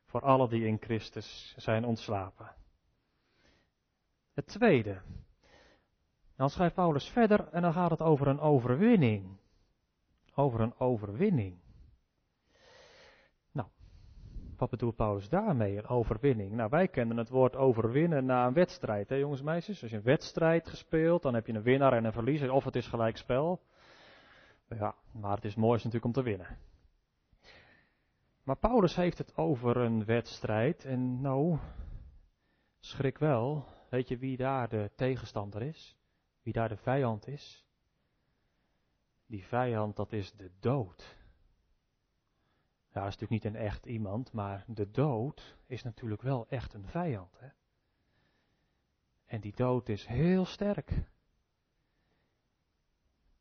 [0.04, 2.54] voor alle die in Christus zijn ontslapen.
[4.34, 5.00] Het tweede.
[6.36, 9.39] Dan schrijft Paulus verder en dan gaat het over een overwinning
[10.34, 11.58] over een overwinning.
[13.52, 13.68] Nou,
[14.56, 16.52] wat bedoelt Paulus daarmee, een overwinning?
[16.52, 19.82] Nou, wij kennen het woord overwinnen na een wedstrijd, hè jongens en meisjes?
[19.82, 22.76] Als je een wedstrijd gespeeld, dan heb je een winnaar en een verliezer, of het
[22.76, 23.60] is gelijk spel.
[24.68, 26.58] Ja, maar het is mooist natuurlijk om te winnen.
[28.42, 31.58] Maar Paulus heeft het over een wedstrijd en nou,
[32.78, 35.96] schrik wel, weet je wie daar de tegenstander is?
[36.42, 37.64] Wie daar de vijand is?
[39.30, 41.16] Die vijand, dat is de dood.
[42.92, 46.74] Ja, dat is natuurlijk niet een echt iemand, maar de dood is natuurlijk wel echt
[46.74, 47.38] een vijand.
[47.38, 47.48] Hè?
[49.26, 50.92] En die dood is heel sterk.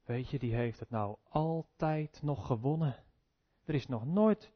[0.04, 3.04] Weet je, die heeft het nou altijd nog gewonnen.
[3.65, 4.52] Er is nog nooit,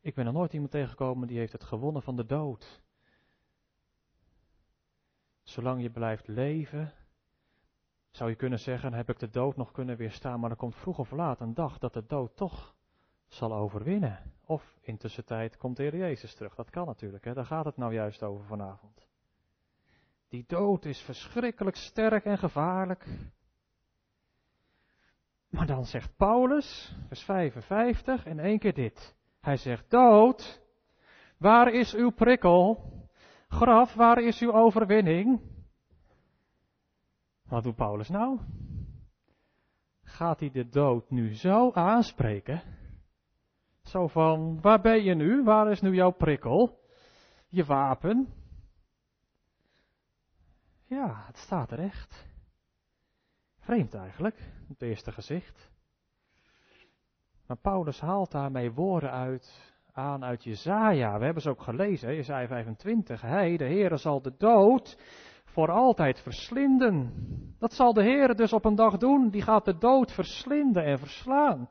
[0.00, 2.82] ik ben nog nooit iemand tegengekomen die heeft het gewonnen van de dood.
[5.42, 6.92] Zolang je blijft leven,
[8.18, 10.98] zou je kunnen zeggen, heb ik de dood nog kunnen weerstaan, maar er komt vroeg
[10.98, 12.74] of laat een dag dat de dood toch
[13.26, 14.32] zal overwinnen.
[14.44, 16.54] Of intussen tijd komt de Heer Jezus terug.
[16.54, 17.34] Dat kan natuurlijk, hè?
[17.34, 19.08] daar gaat het nou juist over vanavond.
[20.28, 23.06] Die dood is verschrikkelijk sterk en gevaarlijk.
[25.48, 29.16] Maar dan zegt Paulus, vers 55, in één keer dit.
[29.40, 30.62] Hij zegt, dood,
[31.36, 32.92] waar is uw prikkel?
[33.48, 35.56] Graf, waar is uw overwinning?
[37.48, 38.40] Wat doet Paulus nou?
[40.02, 42.62] Gaat hij de dood nu zo aanspreken?
[43.82, 45.42] Zo van, waar ben je nu?
[45.42, 46.80] Waar is nu jouw prikkel?
[47.48, 48.28] Je wapen?
[50.84, 52.26] Ja, het staat er echt.
[53.58, 54.36] Vreemd eigenlijk,
[54.68, 55.70] het eerste gezicht.
[57.46, 61.18] Maar Paulus haalt daarmee woorden uit, aan uit Jezaja.
[61.18, 63.20] We hebben ze ook gelezen, Jezaja 25.
[63.20, 64.98] Hij, de Heere, zal de dood
[65.58, 67.12] voor altijd verslinden.
[67.58, 69.30] Dat zal de Heer dus op een dag doen.
[69.30, 71.70] Die gaat de dood verslinden en verslaan.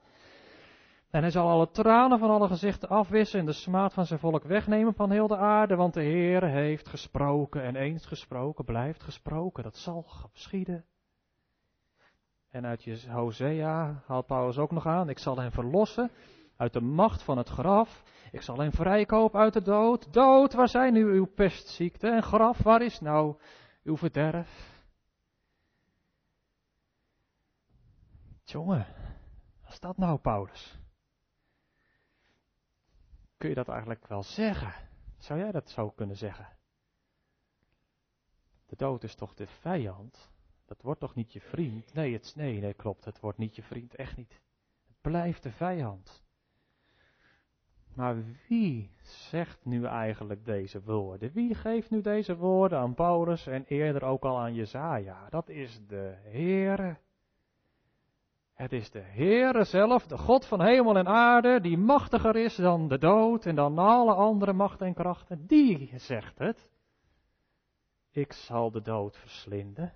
[1.10, 4.44] En hij zal alle tranen van alle gezichten afwissen en de smaad van zijn volk
[4.44, 9.64] wegnemen van heel de aarde, want de Heer heeft gesproken en eens gesproken blijft gesproken.
[9.64, 10.86] Dat zal geschieden.
[12.52, 16.12] En uit Hosea haalt Paulus ook nog aan, ik zal hen verlossen
[16.58, 18.04] uit de macht van het graf.
[18.32, 20.14] Ik zal hen vrijkopen uit de dood.
[20.14, 22.08] Dood, waar zijn nu uw pestziekte?
[22.08, 23.36] En graf, waar is nou
[23.88, 24.76] uw verderf?
[28.44, 28.86] Jongen,
[29.62, 30.80] wat is dat nou, Paulus?
[33.38, 34.90] Kun je dat eigenlijk wel zeggen?
[35.18, 36.58] Zou jij dat zo kunnen zeggen?
[38.66, 40.30] De dood is toch de vijand?
[40.66, 41.94] Dat wordt toch niet je vriend?
[41.94, 43.06] Nee, het, nee, nee, klopt.
[43.06, 44.42] Het wordt niet je vriend, echt niet.
[44.88, 46.24] Het blijft de vijand.
[47.98, 48.16] Maar
[48.48, 51.32] wie zegt nu eigenlijk deze woorden?
[51.34, 55.30] Wie geeft nu deze woorden aan Paulus en eerder ook al aan Jezaja?
[55.30, 56.98] Dat is de Heere.
[58.54, 62.88] Het is de Heere zelf, de God van hemel en aarde, die machtiger is dan
[62.88, 65.48] de dood en dan alle andere machten en krachten.
[65.48, 66.70] Die zegt het.
[68.12, 69.94] Ik zal de dood verslinden.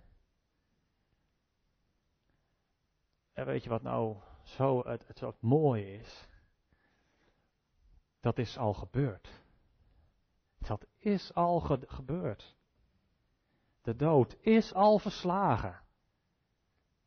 [3.33, 6.29] En weet je wat nou zo het, het, het mooie is?
[8.21, 9.29] Dat is al gebeurd.
[10.57, 12.55] Dat is al gebeurd.
[13.81, 15.79] De dood is al verslagen.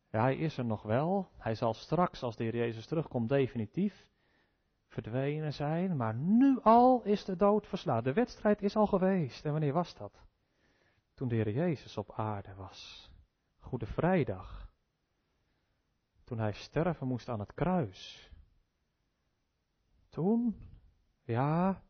[0.09, 1.29] Ja, hij is er nog wel.
[1.37, 4.09] Hij zal straks, als de Heer Jezus terugkomt, definitief
[4.87, 5.95] verdwenen zijn.
[5.95, 8.03] Maar nu al is de dood verslagen.
[8.03, 9.45] De wedstrijd is al geweest.
[9.45, 10.23] En wanneer was dat?
[11.13, 13.09] Toen de Heer Jezus op aarde was.
[13.59, 14.69] Goede Vrijdag.
[16.23, 18.31] Toen hij sterven moest aan het kruis.
[20.09, 20.55] Toen,
[21.25, 21.81] ja,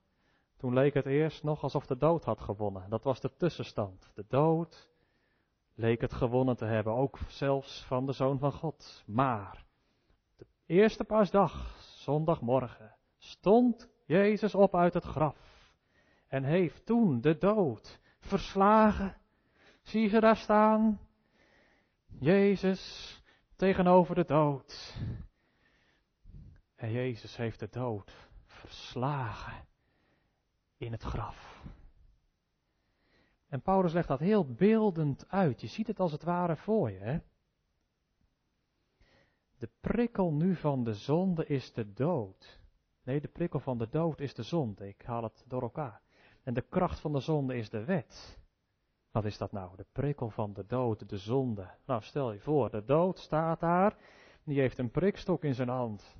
[0.58, 2.89] toen leek het eerst nog alsof de dood had gewonnen.
[2.89, 4.12] Dat was de tussenstand.
[4.13, 4.89] De dood
[5.74, 9.04] leek het gewonnen te hebben, ook zelfs van de Zoon van God.
[9.06, 9.65] Maar,
[10.38, 15.71] de eerste paasdag, zondagmorgen, stond Jezus op uit het graf
[16.28, 19.17] en heeft toen de dood verslagen.
[19.82, 21.00] Zie je daar staan?
[22.19, 23.24] Jezus
[23.56, 24.95] tegenover de dood.
[26.76, 28.30] En Jezus heeft de dood
[28.65, 29.67] verslagen
[30.78, 31.63] in het graf.
[33.47, 35.62] En Paulus legt dat heel beeldend uit.
[35.62, 36.99] Je ziet het als het ware voor je.
[36.99, 37.19] Hè?
[39.58, 42.60] De prikkel nu van de zonde is de dood.
[43.04, 44.88] Nee, de prikkel van de dood is de zonde.
[44.88, 46.01] Ik haal het door elkaar.
[46.43, 48.39] En de kracht van de zonde is de wet.
[49.12, 49.75] Wat is dat nou?
[49.75, 51.69] De prikkel van de dood, de zonde.
[51.86, 53.97] Nou, stel je voor, de dood staat daar.
[54.43, 56.17] Die heeft een prikstok in zijn hand.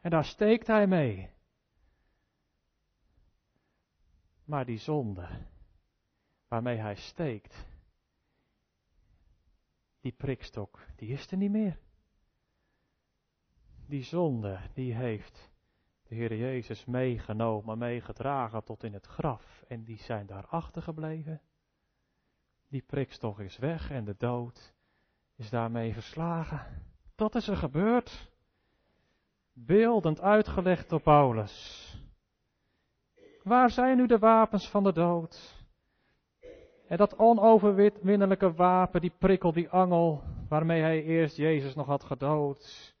[0.00, 1.30] En daar steekt hij mee.
[4.48, 5.28] Maar die zonde,
[6.46, 7.66] waarmee hij steekt,
[10.00, 11.78] die prikstok, die is er niet meer.
[13.86, 15.50] Die zonde, die heeft
[16.02, 19.64] de Heer Jezus meegenomen, meegedragen tot in het graf.
[19.66, 21.40] En die zijn daar achtergebleven.
[22.68, 24.74] Die prikstok is weg en de dood
[25.34, 26.84] is daarmee verslagen.
[27.14, 28.30] Dat is er gebeurd.
[29.52, 31.86] Beeldend uitgelegd door Paulus.
[33.48, 35.64] Waar zijn nu de wapens van de dood?
[36.88, 42.94] En dat onoverwinnelijke wapen, die prikkel, die angel, waarmee hij eerst Jezus nog had gedood.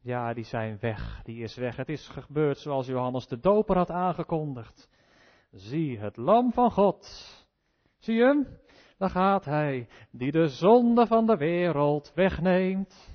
[0.00, 1.76] Ja, die zijn weg, die is weg.
[1.76, 4.90] Het is gebeurd zoals Johannes de Doper had aangekondigd.
[5.50, 7.06] Zie het lam van God.
[7.98, 8.46] Zie hem?
[8.98, 13.14] Daar gaat hij, die de zonde van de wereld wegneemt.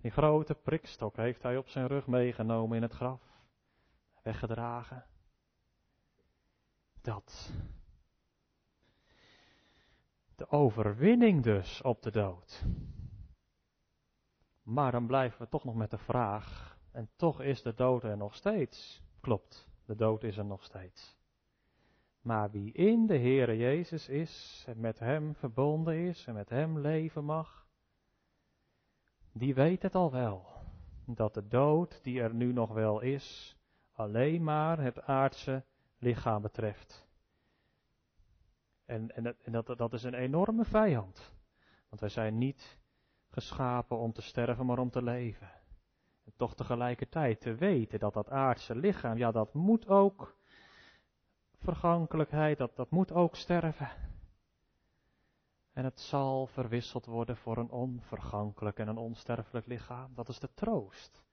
[0.00, 3.35] Die grote prikstok heeft hij op zijn rug meegenomen in het graf
[4.26, 5.04] weggedragen.
[7.00, 7.52] Dat.
[10.36, 12.64] De overwinning dus op de dood.
[14.62, 18.16] Maar dan blijven we toch nog met de vraag, en toch is de dood er
[18.16, 19.02] nog steeds.
[19.20, 21.16] Klopt, de dood is er nog steeds.
[22.20, 26.78] Maar wie in de Heere Jezus is en met Hem verbonden is en met Hem
[26.78, 27.66] leven mag,
[29.32, 30.46] die weet het al wel.
[31.04, 33.56] Dat de dood die er nu nog wel is,
[33.96, 35.64] alleen maar het aardse
[35.98, 37.06] lichaam betreft.
[38.84, 41.32] En, en, en dat, dat is een enorme vijand.
[41.88, 42.78] Want wij zijn niet
[43.28, 45.50] geschapen om te sterven, maar om te leven.
[46.24, 50.36] En toch tegelijkertijd te weten dat dat aardse lichaam, ja, dat moet ook
[51.58, 53.90] vergankelijkheid, dat, dat moet ook sterven.
[55.72, 60.14] En het zal verwisseld worden voor een onvergankelijk en een onsterfelijk lichaam.
[60.14, 61.24] Dat is de troost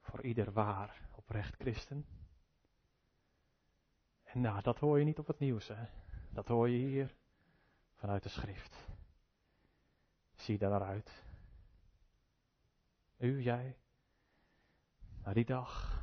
[0.00, 2.06] voor ieder waar oprecht christen.
[4.22, 5.86] En nou, dat hoor je niet op het nieuws, hè.
[6.30, 7.14] Dat hoor je hier
[7.94, 8.88] vanuit de schrift.
[10.34, 11.24] Zie daar naar uit.
[13.16, 13.76] U, jij,
[15.24, 16.02] naar die dag.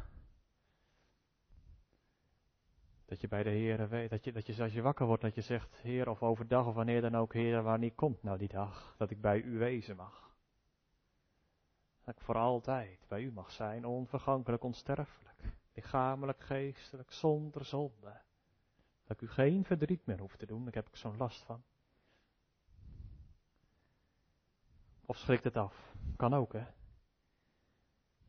[3.06, 5.36] Dat je bij de Heer weet, dat je, dat je als je wakker wordt, dat
[5.36, 8.96] je zegt, Heer, of overdag of wanneer dan ook, Heer, wanneer komt nou die dag
[8.98, 10.31] dat ik bij u wezen mag.
[12.04, 18.22] Dat ik voor altijd bij u mag zijn, onvergankelijk, onsterfelijk, lichamelijk, geestelijk, zonder zonde.
[19.04, 21.64] Dat ik u geen verdriet meer hoef te doen, daar heb ik zo'n last van.
[25.06, 25.94] Of schrikt het af?
[26.16, 26.66] Kan ook, hè?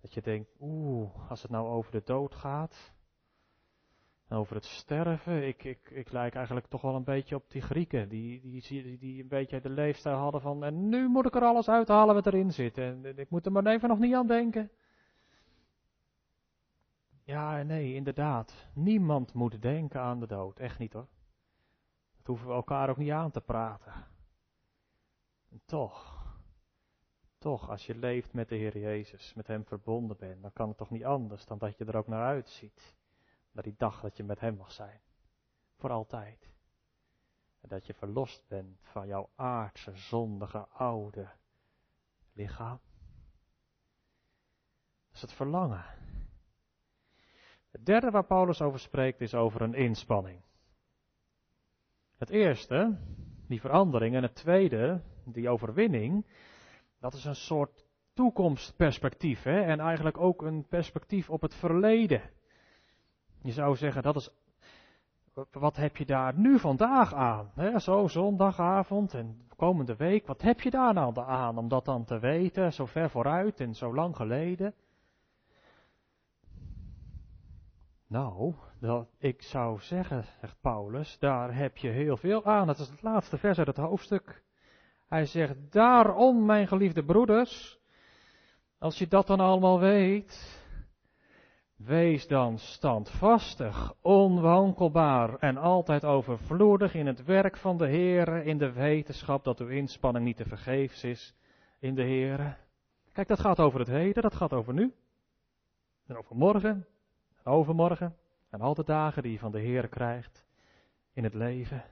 [0.00, 2.92] Dat je denkt, oeh, als het nou over de dood gaat,
[4.32, 8.08] over het sterven, ik, ik, ik lijk eigenlijk toch wel een beetje op die Grieken,
[8.08, 11.68] die, die, die, een beetje de leefstijl hadden van, en nu moet ik er alles
[11.68, 14.70] uithalen wat erin zit, en ik moet er maar even nog niet aan denken.
[17.24, 18.68] Ja, nee, inderdaad.
[18.74, 20.58] Niemand moet denken aan de dood.
[20.58, 21.08] Echt niet hoor.
[22.16, 23.92] Dat hoeven we elkaar ook niet aan te praten.
[25.50, 26.26] En toch,
[27.38, 30.76] toch, als je leeft met de Heer Jezus, met Hem verbonden bent, dan kan het
[30.76, 32.96] toch niet anders dan dat je er ook naar uitziet.
[33.52, 35.00] Naar die dag dat je met Hem mag zijn.
[35.76, 36.50] Voor altijd.
[37.60, 41.30] En dat je verlost bent van jouw aardse, zondige, oude
[42.32, 42.80] lichaam.
[45.06, 45.84] Dat is het verlangen.
[47.70, 50.42] Het derde waar Paulus over spreekt is over een inspanning.
[52.16, 52.98] Het eerste,
[53.48, 56.26] die verandering, en het tweede, die overwinning,
[56.98, 59.42] dat is een soort toekomstperspectief.
[59.42, 59.60] Hè?
[59.62, 62.30] En eigenlijk ook een perspectief op het verleden.
[63.42, 64.30] Je zou zeggen, dat is,
[65.50, 67.52] wat heb je daar nu vandaag aan?
[67.76, 72.18] Zo zondagavond en komende week, wat heb je daar nou aan om dat dan te
[72.18, 74.74] weten, zo ver vooruit en zo lang geleden?
[78.06, 78.54] Nou,
[79.18, 82.66] ik zou zeggen, zegt Paulus, daar heb je heel veel aan.
[82.66, 84.42] Dat is het laatste vers uit het hoofdstuk.
[85.08, 87.78] Hij zegt, daarom, mijn geliefde broeders,
[88.78, 90.61] als je dat dan allemaal weet,
[91.84, 98.72] wees dan standvastig, onwankelbaar en altijd overvloedig in het werk van de Heere, in de
[98.72, 101.34] wetenschap dat uw inspanning niet te vergeefs is
[101.78, 102.56] in de Heere.
[103.12, 104.94] Kijk, dat gaat over het heden, dat gaat over nu.
[106.06, 106.86] En over morgen,
[107.44, 108.16] overmorgen
[108.50, 110.44] en al de dagen die je van de Heer krijgt
[111.12, 111.84] in het leven.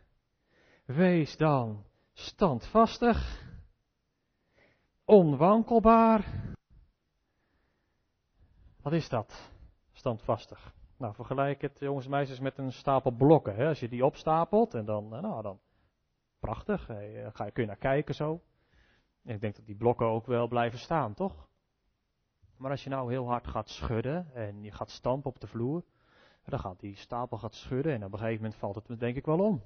[0.84, 3.48] Wees dan standvastig,
[5.04, 6.24] onwankelbaar.
[8.82, 9.50] Wat is dat?
[10.00, 10.74] Standvastig.
[10.96, 13.54] Nou, vergelijk het, jongens en meisjes, met een stapel blokken.
[13.54, 13.68] Hè?
[13.68, 15.60] Als je die opstapelt en dan, eh, nou dan,
[16.38, 18.40] prachtig, ga je, kun je naar kijken zo.
[19.24, 21.48] En ik denk dat die blokken ook wel blijven staan, toch?
[22.56, 25.84] Maar als je nou heel hard gaat schudden en je gaat stampen op de vloer,
[26.44, 29.26] dan gaat die stapel gaat schudden en op een gegeven moment valt het denk ik
[29.26, 29.62] wel om.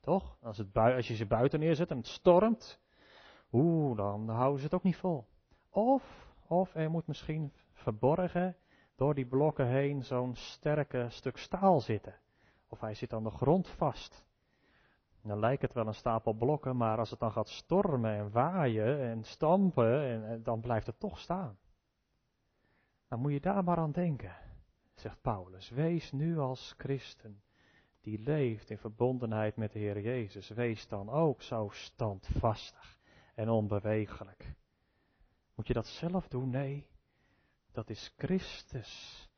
[0.00, 0.36] Toch?
[0.42, 2.80] Als, het als je ze buiten neerzet en het stormt,
[3.52, 5.26] oeh, dan houden ze het ook niet vol.
[5.70, 8.56] Of, of er moet misschien verborgen
[9.00, 12.14] door die blokken heen zo'n sterke stuk staal zitten.
[12.68, 14.24] Of hij zit aan de grond vast.
[15.22, 19.00] Dan lijkt het wel een stapel blokken, maar als het dan gaat stormen en waaien
[19.00, 21.58] en stampen, en dan blijft het toch staan.
[23.08, 24.36] Dan moet je daar maar aan denken,
[24.94, 25.70] zegt Paulus.
[25.70, 27.42] Wees nu als christen
[28.00, 30.48] die leeft in verbondenheid met de Heer Jezus.
[30.48, 32.98] Wees dan ook zo standvastig
[33.34, 34.54] en onbewegelijk.
[35.54, 36.50] Moet je dat zelf doen?
[36.50, 36.89] Nee,
[37.72, 39.28] dat is Christus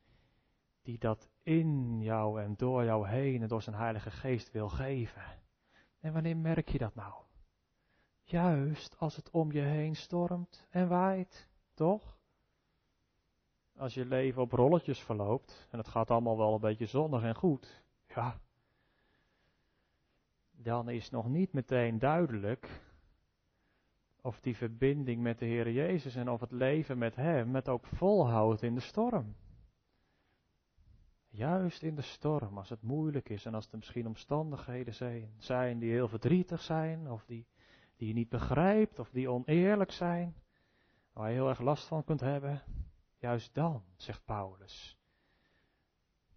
[0.81, 5.23] die dat in jou en door jou heen en door zijn Heilige Geest wil geven.
[5.99, 7.13] En wanneer merk je dat nou?
[8.23, 12.17] Juist als het om je heen stormt en waait, toch?
[13.77, 17.35] als je leven op rolletjes verloopt en het gaat allemaal wel een beetje zonnig en
[17.35, 18.39] goed, ja,
[20.51, 22.81] dan is nog niet meteen duidelijk
[24.23, 27.85] of die verbinding met de Heer Jezus en of het leven met Hem het ook
[27.85, 29.35] volhoudt in de storm.
[31.27, 35.79] Juist in de storm, als het moeilijk is en als er misschien omstandigheden zijn, zijn
[35.79, 37.47] die heel verdrietig zijn, of die,
[37.95, 40.35] die je niet begrijpt, of die oneerlijk zijn,
[41.13, 42.61] waar je heel erg last van kunt hebben,
[43.23, 44.97] Juist dan, zegt Paulus.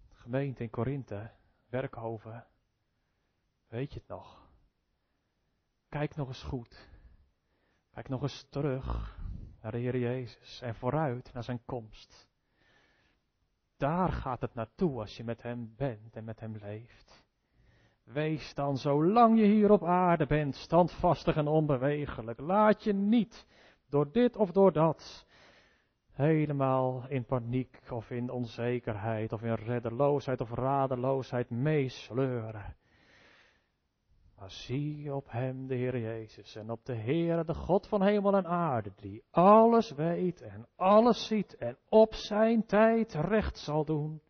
[0.09, 1.31] Gemeente in Korinthe,
[1.69, 2.47] Werkhoven,
[3.69, 4.49] weet je het nog?
[5.89, 6.96] Kijk nog eens goed.
[7.97, 9.17] Kijk nog eens terug
[9.63, 12.29] naar de Heer Jezus en vooruit naar zijn komst.
[13.77, 17.25] Daar gaat het naartoe als je met Hem bent en met Hem leeft.
[18.05, 22.41] Wees dan zolang je hier op aarde bent standvastig en onbewegelijk.
[22.41, 23.47] Laat je niet
[23.89, 25.27] door dit of door dat
[26.13, 32.77] helemaal in paniek of in onzekerheid of in reddeloosheid of radeloosheid meesleuren.
[34.39, 38.37] Maar zie op hem, de Heer Jezus, en op de Heer, de God van hemel
[38.37, 44.23] en aarde, die alles weet en alles ziet en op zijn tijd recht zal doen.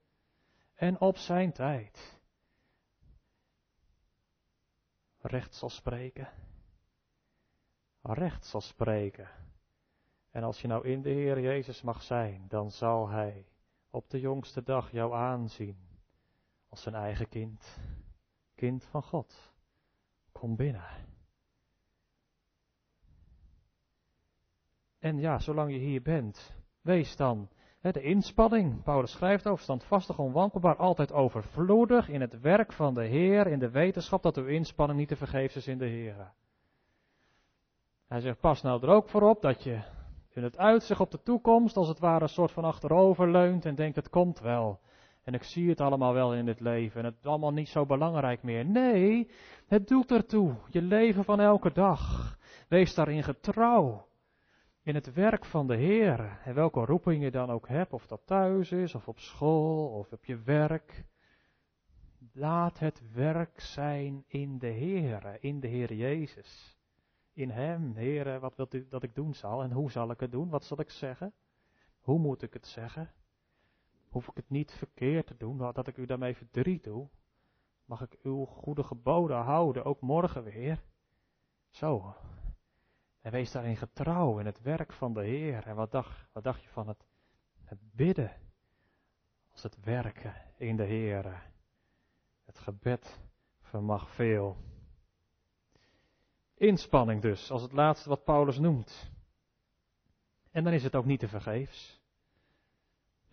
[0.75, 2.21] En op zijn tijd
[5.21, 6.29] recht zal spreken.
[8.03, 9.29] Recht zal spreken.
[10.31, 13.47] En als je nou in de Heer Jezus mag zijn, dan zal Hij
[13.91, 15.77] op de jongste dag jou aanzien
[16.69, 17.79] als zijn eigen kind,
[18.55, 19.55] kind van God.
[20.39, 20.85] Kom binnen.
[24.99, 27.49] En ja, zolang je hier bent, wees dan
[27.81, 28.83] hè, de inspanning.
[28.83, 33.71] Paulus schrijft over standvastig, onwankelbaar, altijd overvloedig in het werk van de Heer, in de
[33.71, 36.33] wetenschap dat uw inspanning niet te vergeefs is in de Heer.
[38.07, 39.83] Hij zegt, pas nou er ook voor op dat je
[40.29, 43.75] in het uitzicht op de toekomst als het ware een soort van achterover leunt en
[43.75, 44.81] denkt, het komt wel.
[45.27, 47.87] En ik zie het allemaal wel in dit leven en het is allemaal niet zo
[47.87, 48.67] belangrijk meer.
[48.67, 49.31] Nee,
[49.67, 50.55] het doet ertoe.
[50.71, 52.37] Je leven van elke dag.
[52.69, 54.09] Wees daarin getrouw.
[54.83, 56.41] In het werk van de Heer.
[56.45, 60.13] En welke roeping je dan ook hebt, of dat thuis is, of op school, of
[60.13, 61.05] op je werk.
[62.33, 66.79] Laat het werk zijn in de Heer, in de Heer Jezus.
[67.33, 70.33] In Hem, Heer, wat wilt u dat ik doen zal en hoe zal ik het
[70.33, 70.49] doen?
[70.49, 71.33] Wat zal ik zeggen?
[72.01, 73.11] Hoe moet ik het zeggen?
[74.17, 77.09] Hoef ik het niet verkeerd te doen, dat ik u daarmee verdriet doe.
[77.85, 80.83] Mag ik uw goede geboden houden, ook morgen weer?
[81.69, 82.15] Zo.
[83.21, 85.67] En wees daarin getrouw in het werk van de Heer.
[85.67, 87.07] En wat dacht, wat dacht je van het,
[87.65, 88.33] het bidden?
[89.53, 91.43] Als het werken in de Heer.
[92.45, 93.21] Het gebed
[93.61, 94.57] vermag veel.
[96.55, 99.11] Inspanning dus, als het laatste wat Paulus noemt.
[100.51, 101.96] En dan is het ook niet te vergeefs.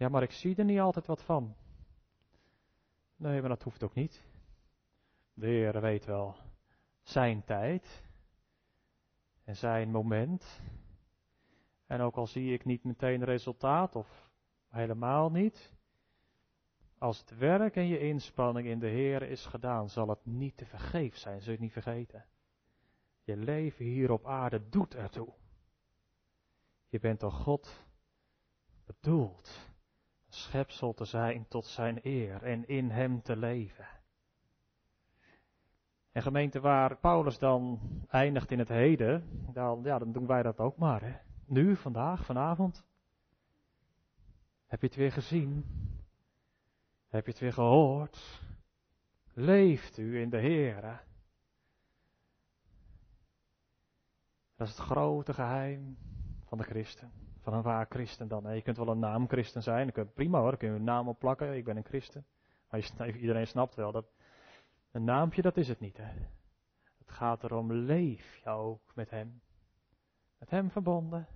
[0.03, 1.55] Ja, maar ik zie er niet altijd wat van.
[3.15, 4.23] Nee, maar dat hoeft ook niet.
[5.33, 6.35] De Heer weet wel
[7.01, 8.03] zijn tijd
[9.43, 10.61] en zijn moment.
[11.85, 14.31] En ook al zie ik niet meteen resultaat of
[14.67, 15.73] helemaal niet,
[16.97, 20.65] als het werk en je inspanning in de Heer is gedaan, zal het niet te
[20.65, 22.25] vergeef zijn, zul je het niet vergeten.
[23.23, 25.33] Je leven hier op aarde doet ertoe.
[26.89, 27.85] Je bent door God
[28.85, 29.71] bedoeld
[30.33, 33.87] schepsel te zijn tot zijn eer en in hem te leven.
[36.11, 40.59] En gemeente waar Paulus dan eindigt in het heden, dan, ja, dan doen wij dat
[40.59, 41.01] ook maar.
[41.01, 41.15] Hè.
[41.45, 42.85] Nu, vandaag, vanavond.
[44.65, 45.65] Heb je het weer gezien?
[47.07, 48.41] Heb je het weer gehoord?
[49.33, 51.03] Leeft u in de Heer?
[54.55, 55.97] Dat is het grote geheim
[56.45, 57.11] van de christen
[57.43, 58.55] van een waar christen dan.
[58.55, 61.55] je kunt wel een naam christen zijn, prima hoor, dan kun je een naam opplakken,
[61.55, 62.25] ik ben een christen.
[62.69, 64.05] Maar iedereen snapt wel dat
[64.91, 65.97] een naampje, dat is het niet.
[65.97, 66.13] Hè.
[66.97, 69.41] Het gaat erom, leef je ook met hem.
[70.37, 71.27] Met hem verbonden.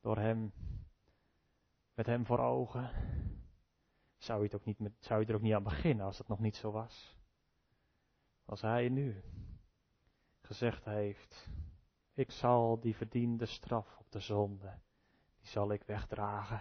[0.00, 0.52] Door hem,
[1.94, 2.90] met hem voor ogen.
[4.16, 6.28] Zou je, het ook niet met, zou je er ook niet aan beginnen als het
[6.28, 7.16] nog niet zo was?
[8.44, 9.22] Als hij nu
[10.40, 11.48] gezegd heeft,
[12.12, 14.78] ik zal die verdiende straf op de zonde
[15.50, 16.60] zal ik wegdragen.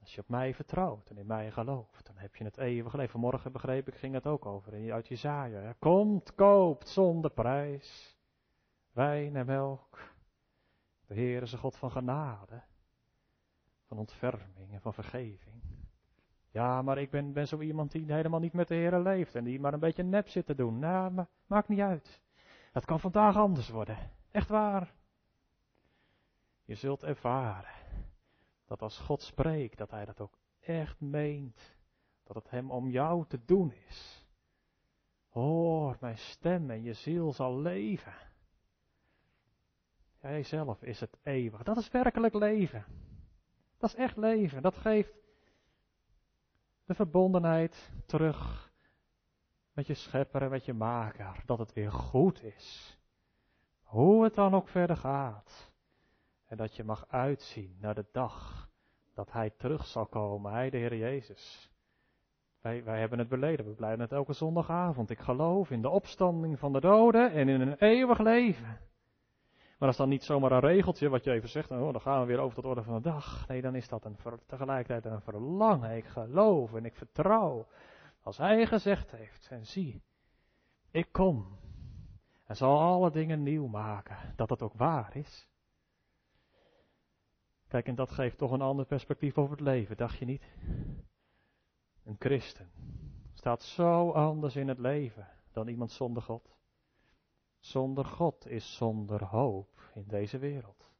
[0.00, 3.12] Als je op mij vertrouwt en in mij gelooft, dan heb je het eeuwige leven.
[3.12, 5.74] Vanmorgen begreep ik, ging het ook over uit Jezaja.
[5.78, 8.16] Komt, koopt zonder prijs,
[8.92, 10.14] wijn en melk.
[11.06, 12.62] De Heer is een God van genade,
[13.86, 15.62] van ontferming en van vergeving.
[16.50, 19.44] Ja, maar ik ben, ben zo iemand die helemaal niet met de Heer leeft en
[19.44, 20.78] die maar een beetje nep zit te doen.
[20.78, 22.20] Nou, maakt niet uit.
[22.72, 23.98] Het kan vandaag anders worden.
[24.30, 24.92] Echt waar.
[26.72, 27.74] Je zult ervaren
[28.66, 31.76] dat als God spreekt, dat Hij dat ook echt meent.
[32.24, 34.26] Dat het Hem om jou te doen is.
[35.28, 38.14] Hoor mijn stem en je ziel zal leven.
[40.20, 41.62] Jijzelf is het eeuwig.
[41.62, 42.84] Dat is werkelijk leven.
[43.78, 44.62] Dat is echt leven.
[44.62, 45.14] Dat geeft
[46.84, 48.72] de verbondenheid terug
[49.72, 51.42] met je schepper en met je maker.
[51.46, 52.98] Dat het weer goed is.
[53.82, 55.71] Hoe het dan ook verder gaat.
[56.52, 58.68] En dat je mag uitzien naar de dag
[59.14, 61.72] dat Hij terug zal komen, Hij de Heer Jezus.
[62.60, 65.10] Wij, wij hebben het beleden, we blijven het elke zondagavond.
[65.10, 68.66] Ik geloof in de opstanding van de doden en in een eeuwig leven.
[68.66, 72.20] Maar dat is dan niet zomaar een regeltje wat je even zegt, oh, dan gaan
[72.20, 73.48] we weer over tot orde van de dag.
[73.48, 75.96] Nee, dan is dat een, tegelijkertijd een verlangen.
[75.96, 77.66] Ik geloof en ik vertrouw.
[78.22, 80.02] Als Hij gezegd heeft, en zie,
[80.90, 81.58] ik kom
[82.44, 85.50] en zal alle dingen nieuw maken, dat het ook waar is.
[87.72, 90.42] Kijk, en dat geeft toch een ander perspectief over het leven, dacht je niet?
[92.04, 92.70] Een christen
[93.32, 96.56] staat zo anders in het leven dan iemand zonder God.
[97.58, 100.90] Zonder God is zonder hoop in deze wereld.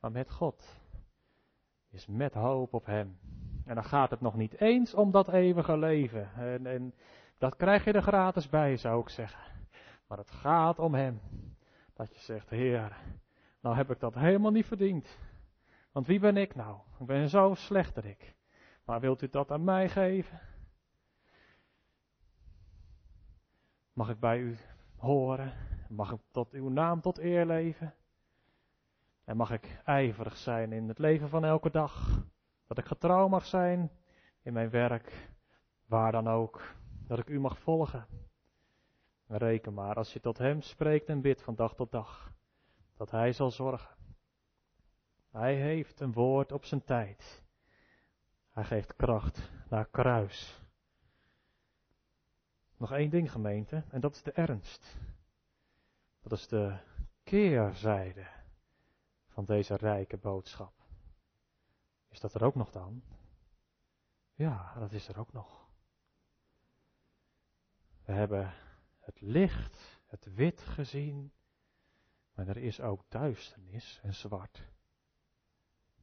[0.00, 0.80] Maar met God
[1.90, 3.18] is met hoop op Hem.
[3.64, 6.32] En dan gaat het nog niet eens om dat eeuwige leven.
[6.34, 6.94] En, en
[7.38, 9.42] dat krijg je er gratis bij, zou ik zeggen.
[10.06, 11.20] Maar het gaat om Hem.
[11.94, 12.96] Dat je zegt, Heer,
[13.60, 15.18] nou heb ik dat helemaal niet verdiend.
[15.92, 16.78] Want wie ben ik nou?
[16.98, 18.34] Ik ben zo slechterik.
[18.84, 20.40] Maar wilt u dat aan mij geven?
[23.92, 24.58] Mag ik bij u
[24.96, 25.52] horen?
[25.88, 27.94] Mag ik tot uw naam tot eer leven?
[29.24, 32.22] En mag ik ijverig zijn in het leven van elke dag?
[32.66, 33.90] Dat ik getrouw mag zijn
[34.42, 35.30] in mijn werk,
[35.86, 36.74] waar dan ook.
[37.06, 38.06] Dat ik u mag volgen.
[39.26, 42.32] Reken maar, als je tot hem spreekt en bidt van dag tot dag,
[42.96, 43.99] dat hij zal zorgen.
[45.30, 47.42] Hij heeft een woord op zijn tijd.
[48.50, 50.62] Hij geeft kracht naar kruis.
[52.76, 54.98] Nog één ding, gemeente, en dat is de ernst.
[56.22, 56.78] Dat is de
[57.22, 58.26] keerzijde
[59.26, 60.72] van deze rijke boodschap.
[62.08, 63.02] Is dat er ook nog dan?
[64.34, 65.68] Ja, dat is er ook nog.
[68.04, 68.54] We hebben
[68.98, 71.32] het licht, het wit gezien,
[72.34, 74.68] maar er is ook duisternis en zwart.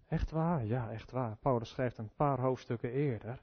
[0.07, 1.37] Echt waar, ja, echt waar.
[1.37, 3.41] Paulus schrijft een paar hoofdstukken eerder.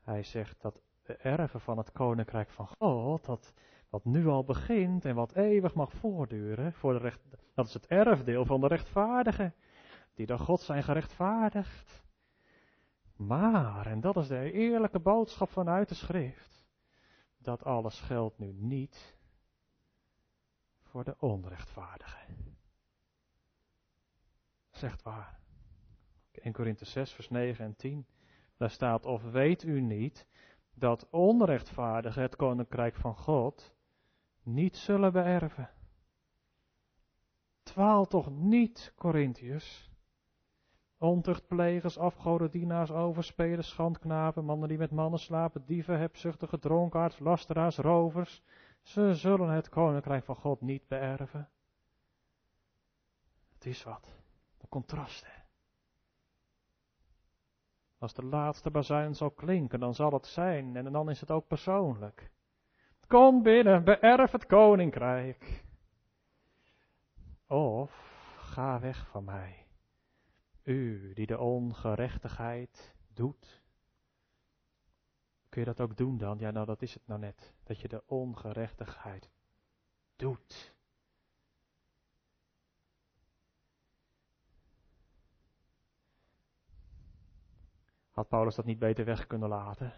[0.00, 3.52] Hij zegt dat de erven van het koninkrijk van God, dat
[3.88, 7.20] wat nu al begint en wat eeuwig mag voortduren, voor de recht,
[7.54, 9.54] dat is het erfdeel van de rechtvaardigen,
[10.14, 12.04] die door God zijn gerechtvaardigd.
[13.16, 16.66] Maar, en dat is de eerlijke boodschap vanuit de schrift,
[17.38, 19.16] dat alles geldt nu niet
[20.82, 22.55] voor de onrechtvaardigen.
[24.76, 25.38] Zegt waar.
[26.32, 28.06] 1 Korinthe 6, vers 9 en 10.
[28.56, 30.26] Daar staat, of weet u niet
[30.74, 33.74] dat onrechtvaardigen het koninkrijk van God
[34.42, 35.70] niet zullen beërven.
[37.62, 39.90] Dwaal toch niet, Corinthiërs.
[40.98, 48.42] Ontuchtplegers, afgodendienaars, overspelers, schandknapen, mannen die met mannen slapen, dieven, hebzuchtige, dronkaards, lasteraars, rovers.
[48.82, 51.48] Ze zullen het koninkrijk van God niet beërven.
[53.52, 54.24] Het is wat.
[54.68, 55.44] Contrasten.
[57.98, 61.46] Als de laatste bazuin zal klinken, dan zal het zijn en dan is het ook
[61.46, 62.30] persoonlijk.
[63.06, 65.64] Kom binnen, beërf het koninkrijk.
[67.46, 67.90] Of
[68.38, 69.66] ga weg van mij,
[70.62, 73.62] u die de ongerechtigheid doet.
[75.48, 76.38] Kun je dat ook doen dan?
[76.38, 79.30] Ja, nou dat is het nou net, dat je de ongerechtigheid
[80.16, 80.75] doet.
[88.16, 89.92] Had Paulus dat niet beter weg kunnen laten?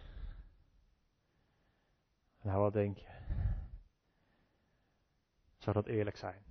[2.41, 3.07] Nou, wat denk je?
[5.57, 6.43] Zou dat eerlijk zijn?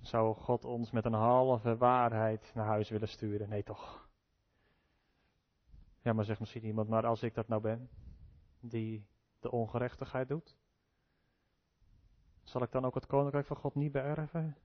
[0.00, 3.48] Zou God ons met een halve waarheid naar huis willen sturen?
[3.48, 4.08] Nee, toch?
[6.00, 7.90] Ja, maar zegt misschien iemand, maar als ik dat nou ben,
[8.60, 9.06] die
[9.40, 10.56] de ongerechtigheid doet,
[12.42, 14.56] zal ik dan ook het koninkrijk van God niet beërven?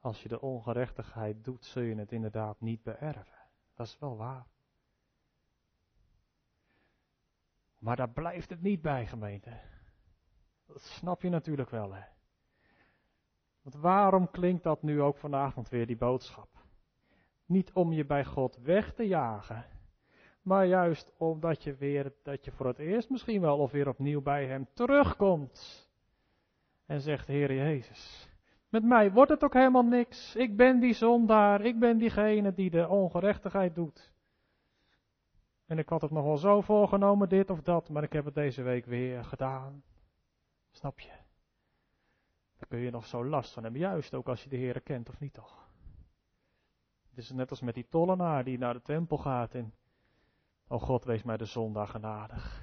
[0.00, 3.38] Als je de ongerechtigheid doet, zul je het inderdaad niet beërven.
[3.74, 4.46] Dat is wel waar.
[7.78, 9.60] Maar daar blijft het niet bij, gemeente.
[10.66, 12.02] Dat snap je natuurlijk wel, hè.
[13.62, 16.48] Want waarom klinkt dat nu ook vanavond weer, die boodschap?
[17.46, 19.64] Niet om je bij God weg te jagen,
[20.42, 24.22] maar juist omdat je weer, dat je voor het eerst misschien wel of weer opnieuw
[24.22, 25.88] bij Hem terugkomt.
[26.86, 28.29] En zegt, Heer Jezus,
[28.70, 30.36] met mij wordt het ook helemaal niks.
[30.36, 34.12] Ik ben die zondaar, ik ben diegene die de ongerechtigheid doet.
[35.66, 38.34] En ik had het nog wel zo voorgenomen, dit of dat, maar ik heb het
[38.34, 39.82] deze week weer gedaan.
[40.70, 41.12] Snap je?
[42.56, 45.08] Daar kun je nog zo last van hebben, juist ook als je de Heer kent
[45.08, 45.68] of niet toch?
[47.08, 49.74] Het is net als met die tollenaar die naar de tempel gaat en,
[50.68, 52.62] oh God, wees mij de zondaar genadig.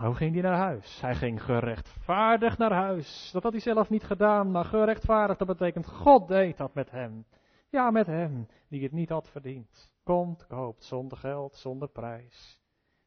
[0.00, 1.00] Maar hoe ging hij naar huis?
[1.00, 3.30] Hij ging gerechtvaardigd naar huis.
[3.32, 7.24] Dat had hij zelf niet gedaan, maar gerechtvaardigd, dat betekent God deed dat met hem.
[7.68, 9.90] Ja, met hem, die het niet had verdiend.
[10.02, 12.60] Komt, koopt, zonder geld, zonder prijs.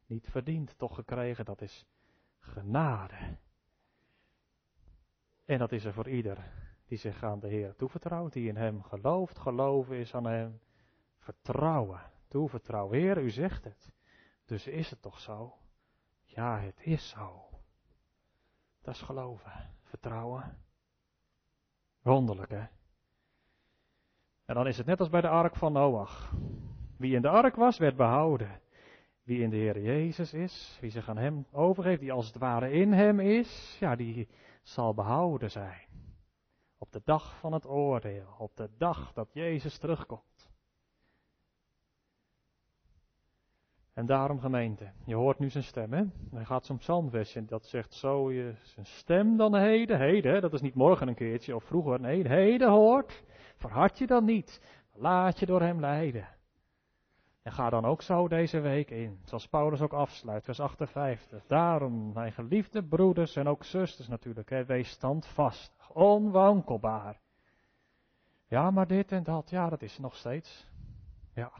[0.06, 1.86] Niet verdiend, toch gekregen, dat is
[2.38, 3.36] genade.
[5.44, 6.38] En dat is er voor ieder
[6.86, 9.38] die zich aan de Heer toevertrouwt, die in Hem gelooft.
[9.38, 10.60] Geloven is aan Hem
[11.18, 12.98] vertrouwen, toevertrouwen.
[12.98, 13.92] Heer, u zegt het.
[14.44, 15.54] Dus is het toch zo?
[16.34, 17.48] Ja, het is zo.
[18.82, 20.58] Dat is geloven, vertrouwen.
[22.02, 22.66] Wonderlijk, hè?
[24.44, 26.32] En dan is het net als bij de ark van Noach.
[26.96, 28.60] Wie in de ark was, werd behouden.
[29.22, 32.70] Wie in de Heer Jezus is, wie zich aan Hem overgeeft, die als het ware
[32.70, 34.28] in Hem is, ja, die
[34.62, 35.86] zal behouden zijn.
[36.78, 40.53] Op de dag van het oordeel, op de dag dat Jezus terugkomt.
[43.94, 46.04] En daarom gemeente, je hoort nu zijn stem, hè?
[46.30, 50.60] Hij gaat zo'n psalmversje dat zegt zo, je zijn stem dan heden, heden, dat is
[50.60, 53.24] niet morgen een keertje of vroeger, nee, heden hoort,
[53.56, 54.60] verhard je dan niet,
[54.92, 56.28] laat je door hem leiden.
[57.42, 61.46] En ga dan ook zo deze week in, zoals Paulus ook afsluit, vers 58.
[61.46, 67.20] Daarom, mijn geliefde broeders en ook zusters natuurlijk, hè, wees standvastig, onwankelbaar.
[68.46, 70.66] Ja, maar dit en dat, ja, dat is nog steeds.
[71.34, 71.52] Ja,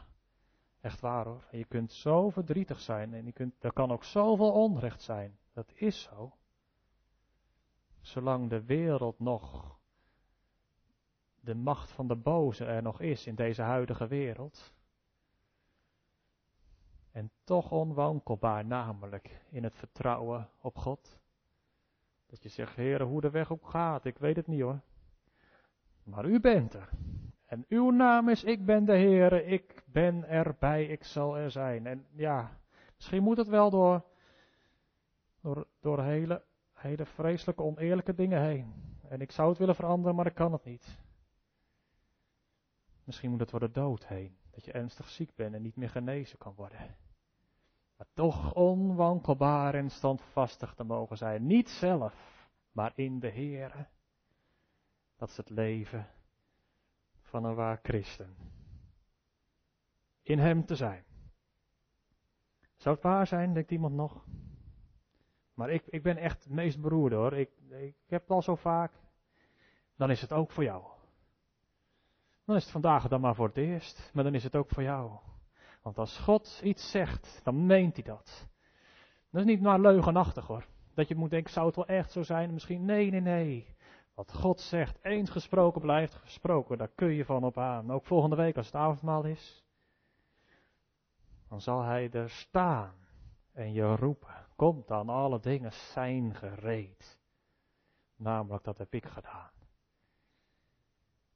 [0.85, 1.47] echt waar hoor.
[1.51, 5.37] En je kunt zo verdrietig zijn en je kunt, er kan ook zoveel onrecht zijn.
[5.53, 6.37] Dat is zo.
[8.01, 9.77] Zolang de wereld nog,
[11.39, 14.73] de macht van de boze er nog is in deze huidige wereld,
[17.11, 21.19] en toch onwankelbaar, namelijk in het vertrouwen op God.
[22.25, 24.81] Dat je zegt, Heer, hoe de weg ook gaat, ik weet het niet hoor.
[26.03, 26.89] Maar u bent er.
[27.69, 31.87] Uw naam is, ik ben de Heer, ik ben erbij, ik zal er zijn.
[31.87, 32.59] En ja,
[32.95, 34.05] misschien moet het wel door,
[35.41, 36.43] door, door hele,
[36.73, 38.73] hele vreselijke, oneerlijke dingen heen.
[39.09, 40.99] En ik zou het willen veranderen, maar ik kan het niet.
[43.03, 44.37] Misschien moet het door de dood heen.
[44.51, 46.95] Dat je ernstig ziek bent en niet meer genezen kan worden
[47.97, 51.45] maar toch onwankelbaar en standvastig te mogen zijn.
[51.45, 53.87] Niet zelf, maar in de Heere.
[55.15, 56.07] Dat is het leven
[57.25, 58.35] van een waar christen.
[60.21, 61.03] In Hem te zijn.
[62.75, 64.25] Zou het waar zijn, denkt iemand nog?
[65.53, 67.33] Maar ik, ik ben echt het meest beroerde hoor.
[67.33, 68.91] Ik, ik heb het al zo vaak.
[69.95, 70.83] Dan is het ook voor jou.
[72.45, 74.83] Dan is het vandaag dan maar voor het eerst, maar dan is het ook voor
[74.83, 75.19] jou.
[75.81, 78.47] Want als God iets zegt, dan meent hij dat.
[79.31, 80.65] Dat is niet maar leugenachtig hoor.
[80.93, 82.53] Dat je moet denken, zou het wel echt zo zijn?
[82.53, 83.74] Misschien, nee, nee, nee.
[84.15, 87.91] Wat God zegt, eens gesproken blijft gesproken, daar kun je van op aan.
[87.91, 89.63] Ook volgende week als het avondmaal is.
[91.47, 92.93] Dan zal hij er staan
[93.51, 94.45] en je roepen.
[94.55, 97.19] Komt dan, alle dingen zijn gereed.
[98.15, 99.51] Namelijk, dat heb ik gedaan.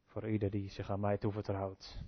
[0.05, 2.03] Voor ieder die zich aan mij toevertrouwt.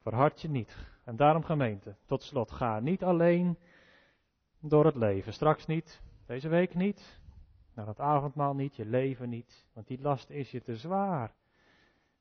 [0.00, 0.76] Verhard je niet.
[1.04, 3.58] En daarom gemeente, tot slot, ga niet alleen
[4.58, 5.32] door het leven.
[5.32, 7.20] Straks niet, deze week niet,
[7.74, 11.32] naar het avondmaal niet, je leven niet, want die last is je te zwaar.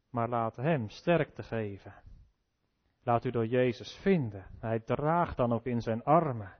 [0.09, 1.93] Maar laat Hem sterkte geven.
[3.03, 4.45] Laat u door Jezus vinden.
[4.59, 6.53] Hij draagt dan ook in zijn armen.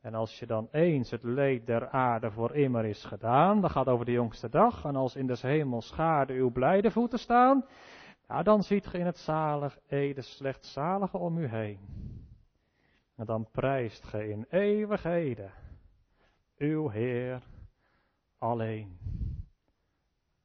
[0.00, 3.86] En als je dan eens het leed der aarde voor immer is gedaan, dat gaat
[3.86, 7.64] over de jongste dag, en als in des hemels schade uw blijde voeten staan,
[8.42, 11.78] dan ziet ge in het zalig Ede slechts zalige om u heen.
[13.16, 15.52] En dan prijst ge in eeuwigheden
[16.56, 17.42] uw Heer
[18.38, 18.98] alleen.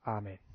[0.02, 0.51] Amen.